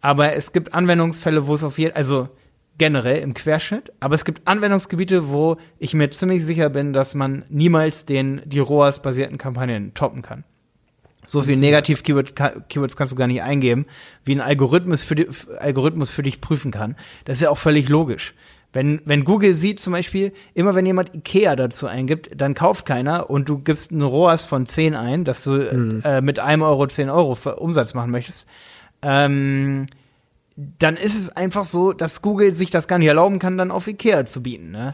Aber 0.00 0.34
es 0.34 0.52
gibt 0.52 0.72
Anwendungsfälle, 0.72 1.46
wo 1.46 1.54
es 1.54 1.64
auf 1.64 1.78
jeden 1.78 1.96
also 1.96 2.28
generell 2.78 3.20
im 3.20 3.34
Querschnitt, 3.34 3.92
aber 4.00 4.14
es 4.14 4.24
gibt 4.24 4.46
Anwendungsgebiete, 4.46 5.28
wo 5.28 5.58
ich 5.78 5.92
mir 5.94 6.10
ziemlich 6.10 6.44
sicher 6.44 6.70
bin, 6.70 6.92
dass 6.92 7.14
man 7.14 7.44
niemals 7.50 8.06
den, 8.06 8.40
die 8.46 8.58
ROAS-basierten 8.60 9.36
Kampagnen 9.36 9.92
toppen 9.92 10.22
kann. 10.22 10.44
So 11.26 11.42
viel 11.42 11.56
Negativ-Keywords 11.56 12.96
kannst 12.96 13.12
du 13.12 13.16
gar 13.16 13.28
nicht 13.28 13.42
eingeben, 13.42 13.86
wie 14.24 14.34
ein 14.34 14.40
Algorithmus 14.40 15.02
für, 15.02 15.14
die, 15.14 15.28
Algorithmus 15.58 16.10
für 16.10 16.22
dich 16.22 16.40
prüfen 16.40 16.70
kann. 16.70 16.96
Das 17.24 17.38
ist 17.38 17.42
ja 17.42 17.50
auch 17.50 17.58
völlig 17.58 17.88
logisch. 17.88 18.34
Wenn, 18.72 19.02
wenn 19.04 19.24
Google 19.24 19.54
sieht 19.54 19.80
zum 19.80 19.92
Beispiel, 19.92 20.32
immer 20.54 20.74
wenn 20.74 20.86
jemand 20.86 21.14
Ikea 21.14 21.56
dazu 21.56 21.86
eingibt, 21.86 22.30
dann 22.34 22.54
kauft 22.54 22.86
keiner 22.86 23.28
und 23.28 23.48
du 23.48 23.58
gibst 23.58 23.92
einen 23.92 24.02
ROAS 24.02 24.46
von 24.46 24.66
10 24.66 24.94
ein, 24.94 25.24
dass 25.24 25.44
du 25.44 25.56
äh, 26.04 26.22
mit 26.22 26.38
einem 26.38 26.62
Euro 26.62 26.86
10 26.86 27.10
Euro 27.10 27.34
für 27.34 27.56
Umsatz 27.56 27.92
machen 27.92 28.10
möchtest, 28.10 28.46
ähm, 29.02 29.86
dann 30.56 30.96
ist 30.96 31.18
es 31.18 31.28
einfach 31.28 31.64
so, 31.64 31.92
dass 31.92 32.22
Google 32.22 32.56
sich 32.56 32.70
das 32.70 32.88
gar 32.88 32.98
nicht 32.98 33.08
erlauben 33.08 33.38
kann, 33.38 33.58
dann 33.58 33.70
auf 33.70 33.86
Ikea 33.86 34.24
zu 34.24 34.42
bieten. 34.42 34.70
Ne? 34.70 34.92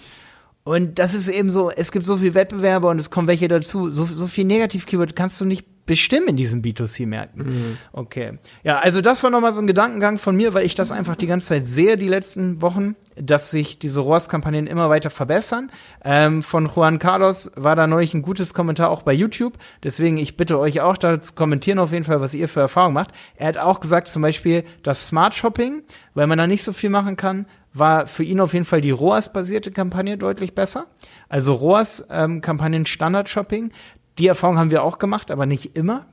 Und 0.64 0.98
das 0.98 1.14
ist 1.14 1.28
eben 1.28 1.50
so, 1.50 1.70
es 1.70 1.92
gibt 1.92 2.04
so 2.04 2.18
viel 2.18 2.34
Wettbewerber 2.34 2.90
und 2.90 2.98
es 2.98 3.10
kommen 3.10 3.28
welche 3.28 3.48
dazu. 3.48 3.90
So, 3.90 4.06
so 4.06 4.26
viel 4.26 4.44
Negativ-Keyword 4.44 5.14
kannst 5.16 5.40
du 5.40 5.44
nicht 5.44 5.66
bestimmen 5.88 6.28
in 6.28 6.36
diesen 6.36 6.62
B2C-Märkten. 6.62 7.78
Okay. 7.92 8.38
Ja, 8.62 8.78
also 8.78 9.00
das 9.00 9.24
war 9.24 9.30
nochmal 9.30 9.52
so 9.52 9.60
ein 9.60 9.66
Gedankengang 9.66 10.18
von 10.18 10.36
mir, 10.36 10.54
weil 10.54 10.64
ich 10.64 10.76
das 10.76 10.92
einfach 10.92 11.16
die 11.16 11.26
ganze 11.26 11.48
Zeit 11.48 11.66
sehe, 11.66 11.96
die 11.96 12.06
letzten 12.06 12.62
Wochen, 12.62 12.94
dass 13.16 13.50
sich 13.50 13.78
diese 13.78 14.00
ROAS-Kampagnen 14.00 14.68
immer 14.68 14.90
weiter 14.90 15.10
verbessern. 15.10 15.72
Ähm, 16.04 16.42
von 16.44 16.70
Juan 16.72 16.98
Carlos 17.00 17.50
war 17.56 17.74
da 17.74 17.86
neulich 17.86 18.14
ein 18.14 18.22
gutes 18.22 18.54
Kommentar 18.54 18.90
auch 18.90 19.02
bei 19.02 19.14
YouTube. 19.14 19.54
Deswegen, 19.82 20.18
ich 20.18 20.36
bitte 20.36 20.58
euch 20.58 20.82
auch 20.82 20.98
da 20.98 21.20
zu 21.20 21.32
kommentieren 21.32 21.78
auf 21.78 21.90
jeden 21.90 22.04
Fall, 22.04 22.20
was 22.20 22.34
ihr 22.34 22.48
für 22.48 22.60
Erfahrungen 22.60 22.94
macht. 22.94 23.10
Er 23.36 23.48
hat 23.48 23.56
auch 23.56 23.80
gesagt, 23.80 24.08
zum 24.08 24.22
Beispiel, 24.22 24.62
das 24.82 25.08
Smart 25.08 25.34
Shopping, 25.34 25.82
weil 26.14 26.26
man 26.26 26.38
da 26.38 26.46
nicht 26.46 26.62
so 26.62 26.72
viel 26.72 26.90
machen 26.90 27.16
kann, 27.16 27.46
war 27.72 28.06
für 28.06 28.24
ihn 28.24 28.40
auf 28.40 28.52
jeden 28.52 28.64
Fall 28.64 28.80
die 28.80 28.90
ROAS-basierte 28.90 29.72
Kampagne 29.72 30.16
deutlich 30.18 30.54
besser. 30.54 30.86
Also 31.28 31.54
ROAS-Kampagnen 31.54 32.86
Standard-Shopping. 32.86 33.72
Die 34.18 34.26
Erfahrung 34.26 34.58
haben 34.58 34.70
wir 34.70 34.82
auch 34.82 34.98
gemacht, 34.98 35.30
aber 35.30 35.46
nicht 35.46 35.76
immer. 35.76 36.06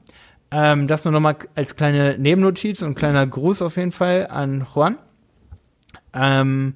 Ähm, 0.51 0.87
das 0.87 1.05
nur 1.05 1.11
nochmal 1.11 1.37
als 1.55 1.75
kleine 1.75 2.17
Nebennotiz 2.17 2.81
und 2.81 2.95
kleiner 2.95 3.25
Gruß 3.25 3.61
auf 3.61 3.77
jeden 3.77 3.91
Fall 3.91 4.27
an 4.29 4.65
Juan. 4.73 4.97
Ähm, 6.13 6.75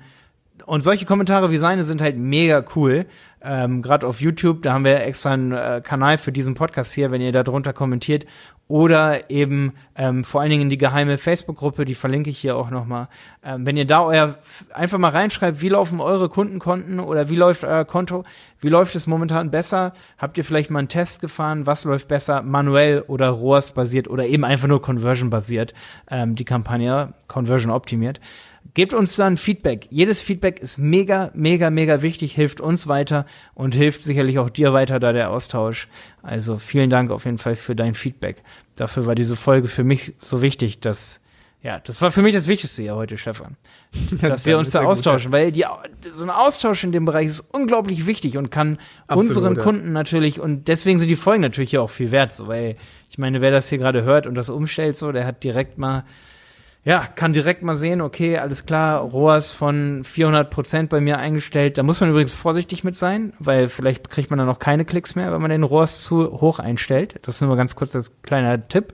und 0.70 0.82
solche 0.82 1.06
Kommentare 1.06 1.50
wie 1.50 1.58
seine 1.58 1.84
sind 1.84 2.00
halt 2.00 2.16
mega 2.18 2.64
cool. 2.76 3.08
Ähm, 3.42 3.82
Gerade 3.82 4.06
auf 4.06 4.22
YouTube, 4.22 4.62
da 4.62 4.74
haben 4.74 4.86
wir 4.86 5.02
extra 5.04 5.32
einen 5.32 5.52
äh, 5.52 5.82
Kanal 5.84 6.20
für 6.20 6.32
diesen 6.32 6.54
Podcast 6.54 6.94
hier, 6.94 7.10
wenn 7.10 7.22
ihr 7.22 7.32
da 7.32 7.42
drunter 7.42 7.74
kommentiert. 7.74 8.28
Oder 8.68 9.32
eben 9.32 9.74
ähm, 9.96 10.24
vor 10.24 10.42
allen 10.42 10.52
Dingen 10.52 10.70
die 10.70 10.78
geheime 10.78 11.18
Facebook-Gruppe, 11.18 11.86
die 11.86 11.96
verlinke 11.96 12.30
ich 12.30 12.38
hier 12.38 12.56
auch 12.56 12.70
nochmal. 12.70 13.08
Ähm, 13.44 13.66
wenn 13.66 13.78
ihr 13.78 13.88
da 13.88 14.04
euer 14.04 14.36
einfach 14.72 15.00
mal 15.00 15.10
reinschreibt, 15.10 15.60
wie 15.60 15.70
laufen 15.70 16.02
eure 16.02 16.30
Kundenkonten 16.30 17.00
oder 17.00 17.30
wie 17.30 17.36
läuft 17.36 17.64
euer 17.64 17.84
Konto, 17.84 18.24
wie 18.60 18.70
läuft 18.70 18.94
es 18.94 19.08
momentan 19.08 19.50
besser? 19.50 19.94
Habt 20.20 20.38
ihr 20.38 20.46
vielleicht 20.46 20.70
mal 20.70 20.80
einen 20.80 20.88
Test 20.88 21.20
gefahren? 21.20 21.66
Was 21.66 21.84
läuft 21.84 22.10
besser, 22.10 22.44
manuell 22.44 23.04
oder 23.08 23.30
ROAS-basiert 23.30 24.08
oder 24.08 24.28
eben 24.28 24.46
einfach 24.46 24.68
nur 24.68 24.84
Conversion-basiert, 24.84 25.74
ähm, 26.12 26.36
die 26.36 26.46
Kampagne, 26.46 27.14
Conversion 27.28 27.72
optimiert? 27.72 28.20
Gebt 28.80 28.94
uns 28.94 29.18
dann 29.18 29.36
Feedback. 29.36 29.88
Jedes 29.90 30.22
Feedback 30.22 30.62
ist 30.62 30.78
mega, 30.78 31.32
mega, 31.34 31.70
mega 31.70 32.02
wichtig, 32.02 32.34
hilft 32.34 32.62
uns 32.62 32.88
weiter 32.88 33.26
und 33.54 33.76
hilft 33.76 34.02
sicherlich 34.02 34.40
auch 34.40 34.50
dir 34.50 34.72
weiter, 34.72 35.02
da 35.02 35.12
der 35.12 35.32
Austausch. 35.32 35.90
Also 36.24 36.58
vielen 36.58 36.90
Dank 36.90 37.12
auf 37.12 37.26
jeden 37.26 37.40
Fall 37.40 37.58
für 37.58 37.76
dein 37.76 37.94
Feedback. 37.94 38.42
Dafür 38.78 39.06
war 39.06 39.16
diese 39.16 39.36
Folge 39.36 39.68
für 39.68 39.84
mich 39.84 40.14
so 40.22 40.42
wichtig, 40.42 40.80
dass, 40.80 41.20
ja, 41.62 41.82
das 41.82 42.02
war 42.02 42.14
für 42.14 42.22
mich 42.22 42.34
das 42.34 42.48
Wichtigste 42.48 42.82
hier 42.82 42.96
heute, 42.96 43.18
Stefan. 43.18 43.58
Dass 44.22 44.46
wir 44.46 44.58
uns 44.58 44.70
da 44.70 44.84
ja 44.84 44.88
austauschen, 44.88 45.34
weil 45.34 45.52
die, 45.52 45.66
so 46.12 46.24
ein 46.24 46.30
Austausch 46.30 46.86
in 46.86 46.94
dem 46.94 47.04
Bereich 47.04 47.28
ist 47.28 47.42
unglaublich 47.52 48.06
wichtig 48.06 48.38
und 48.38 48.50
kann 48.50 48.78
Absolut, 49.08 49.36
unseren 49.36 49.56
ja. 49.58 49.62
Kunden 49.62 49.92
natürlich, 49.92 50.40
und 50.40 50.70
deswegen 50.70 51.00
sind 51.00 51.10
die 51.10 51.18
Folgen 51.18 51.42
natürlich 51.42 51.72
hier 51.72 51.82
auch 51.82 51.90
viel 51.90 52.12
wert, 52.12 52.32
so, 52.32 52.48
weil 52.48 52.78
ich 53.10 53.18
meine, 53.18 53.42
wer 53.42 53.52
das 53.52 53.68
hier 53.68 53.78
gerade 53.78 54.04
hört 54.04 54.26
und 54.26 54.36
das 54.36 54.48
umstellt, 54.48 54.96
so, 54.96 55.12
der 55.12 55.26
hat 55.26 55.44
direkt 55.44 55.78
mal, 55.78 56.06
ja, 56.90 57.06
kann 57.06 57.34
direkt 57.34 57.62
mal 57.62 57.76
sehen, 57.76 58.02
okay, 58.02 58.40
alles 58.40 58.66
klar, 58.66 59.02
ROAS 59.02 59.52
von 59.52 60.04
400% 60.04 60.88
bei 60.88 61.00
mir 61.00 61.20
eingestellt. 61.20 61.78
Da 61.78 61.84
muss 61.84 62.02
man 62.02 62.10
übrigens 62.10 62.34
vorsichtig 62.34 62.84
mit 62.84 62.96
sein, 62.96 63.34
weil 63.38 63.70
vielleicht 63.70 64.10
kriegt 64.10 64.32
man 64.32 64.40
dann 64.40 64.50
auch 64.50 64.58
keine 64.58 64.86
Klicks 64.86 65.14
mehr, 65.14 65.32
wenn 65.32 65.40
man 65.40 65.52
den 65.52 65.62
ROAS 65.62 66.04
zu 66.04 66.42
hoch 66.42 66.58
einstellt. 66.58 67.20
Das 67.22 67.36
ist 67.36 67.42
nur 67.42 67.50
mal 67.52 67.58
ganz 67.58 67.76
kurz 67.76 67.96
als 67.96 68.12
kleiner 68.24 68.68
Tipp. 68.68 68.94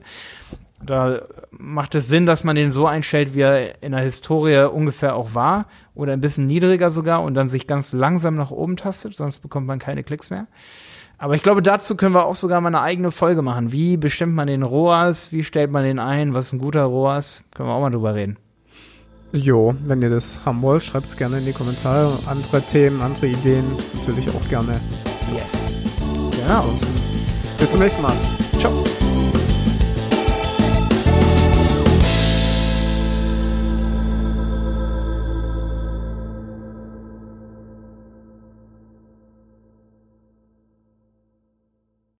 Da 0.84 1.22
macht 1.50 1.94
es 1.94 2.06
Sinn, 2.06 2.26
dass 2.26 2.44
man 2.44 2.54
den 2.54 2.70
so 2.70 2.86
einstellt, 2.86 3.32
wie 3.32 3.40
er 3.40 3.82
in 3.82 3.92
der 3.92 4.02
Historie 4.02 4.68
ungefähr 4.70 5.16
auch 5.16 5.34
war 5.34 5.64
oder 5.94 6.12
ein 6.12 6.20
bisschen 6.20 6.46
niedriger 6.46 6.90
sogar 6.90 7.22
und 7.22 7.32
dann 7.32 7.48
sich 7.48 7.66
ganz 7.66 7.94
langsam 7.94 8.36
nach 8.36 8.50
oben 8.50 8.76
tastet, 8.76 9.14
sonst 9.14 9.38
bekommt 9.38 9.66
man 9.66 9.78
keine 9.78 10.04
Klicks 10.04 10.28
mehr. 10.28 10.48
Aber 11.18 11.34
ich 11.34 11.42
glaube, 11.42 11.62
dazu 11.62 11.96
können 11.96 12.14
wir 12.14 12.26
auch 12.26 12.36
sogar 12.36 12.60
mal 12.60 12.68
eine 12.68 12.82
eigene 12.82 13.10
Folge 13.10 13.42
machen. 13.42 13.72
Wie 13.72 13.96
bestimmt 13.96 14.34
man 14.34 14.48
den 14.48 14.62
ROAS? 14.62 15.32
Wie 15.32 15.44
stellt 15.44 15.70
man 15.70 15.84
den 15.84 15.98
ein? 15.98 16.34
Was 16.34 16.46
ist 16.46 16.52
ein 16.54 16.58
guter 16.58 16.84
ROAS? 16.84 17.42
Können 17.54 17.68
wir 17.68 17.74
auch 17.74 17.80
mal 17.80 17.90
drüber 17.90 18.14
reden. 18.14 18.36
Jo, 19.32 19.74
wenn 19.86 20.02
ihr 20.02 20.10
das 20.10 20.40
haben 20.44 20.62
wollt, 20.62 20.84
schreibt 20.84 21.06
es 21.06 21.16
gerne 21.16 21.38
in 21.38 21.46
die 21.46 21.52
Kommentare. 21.52 22.18
Andere 22.26 22.62
Themen, 22.62 23.00
andere 23.00 23.28
Ideen 23.28 23.64
natürlich 23.94 24.28
auch 24.30 24.48
gerne. 24.48 24.80
Yes. 25.34 25.82
Genau. 26.30 26.60
Ansonsten 26.60 26.86
bis 27.58 27.70
zum 27.70 27.80
nächsten 27.80 28.02
Mal. 28.02 28.14
Ciao. 28.58 29.15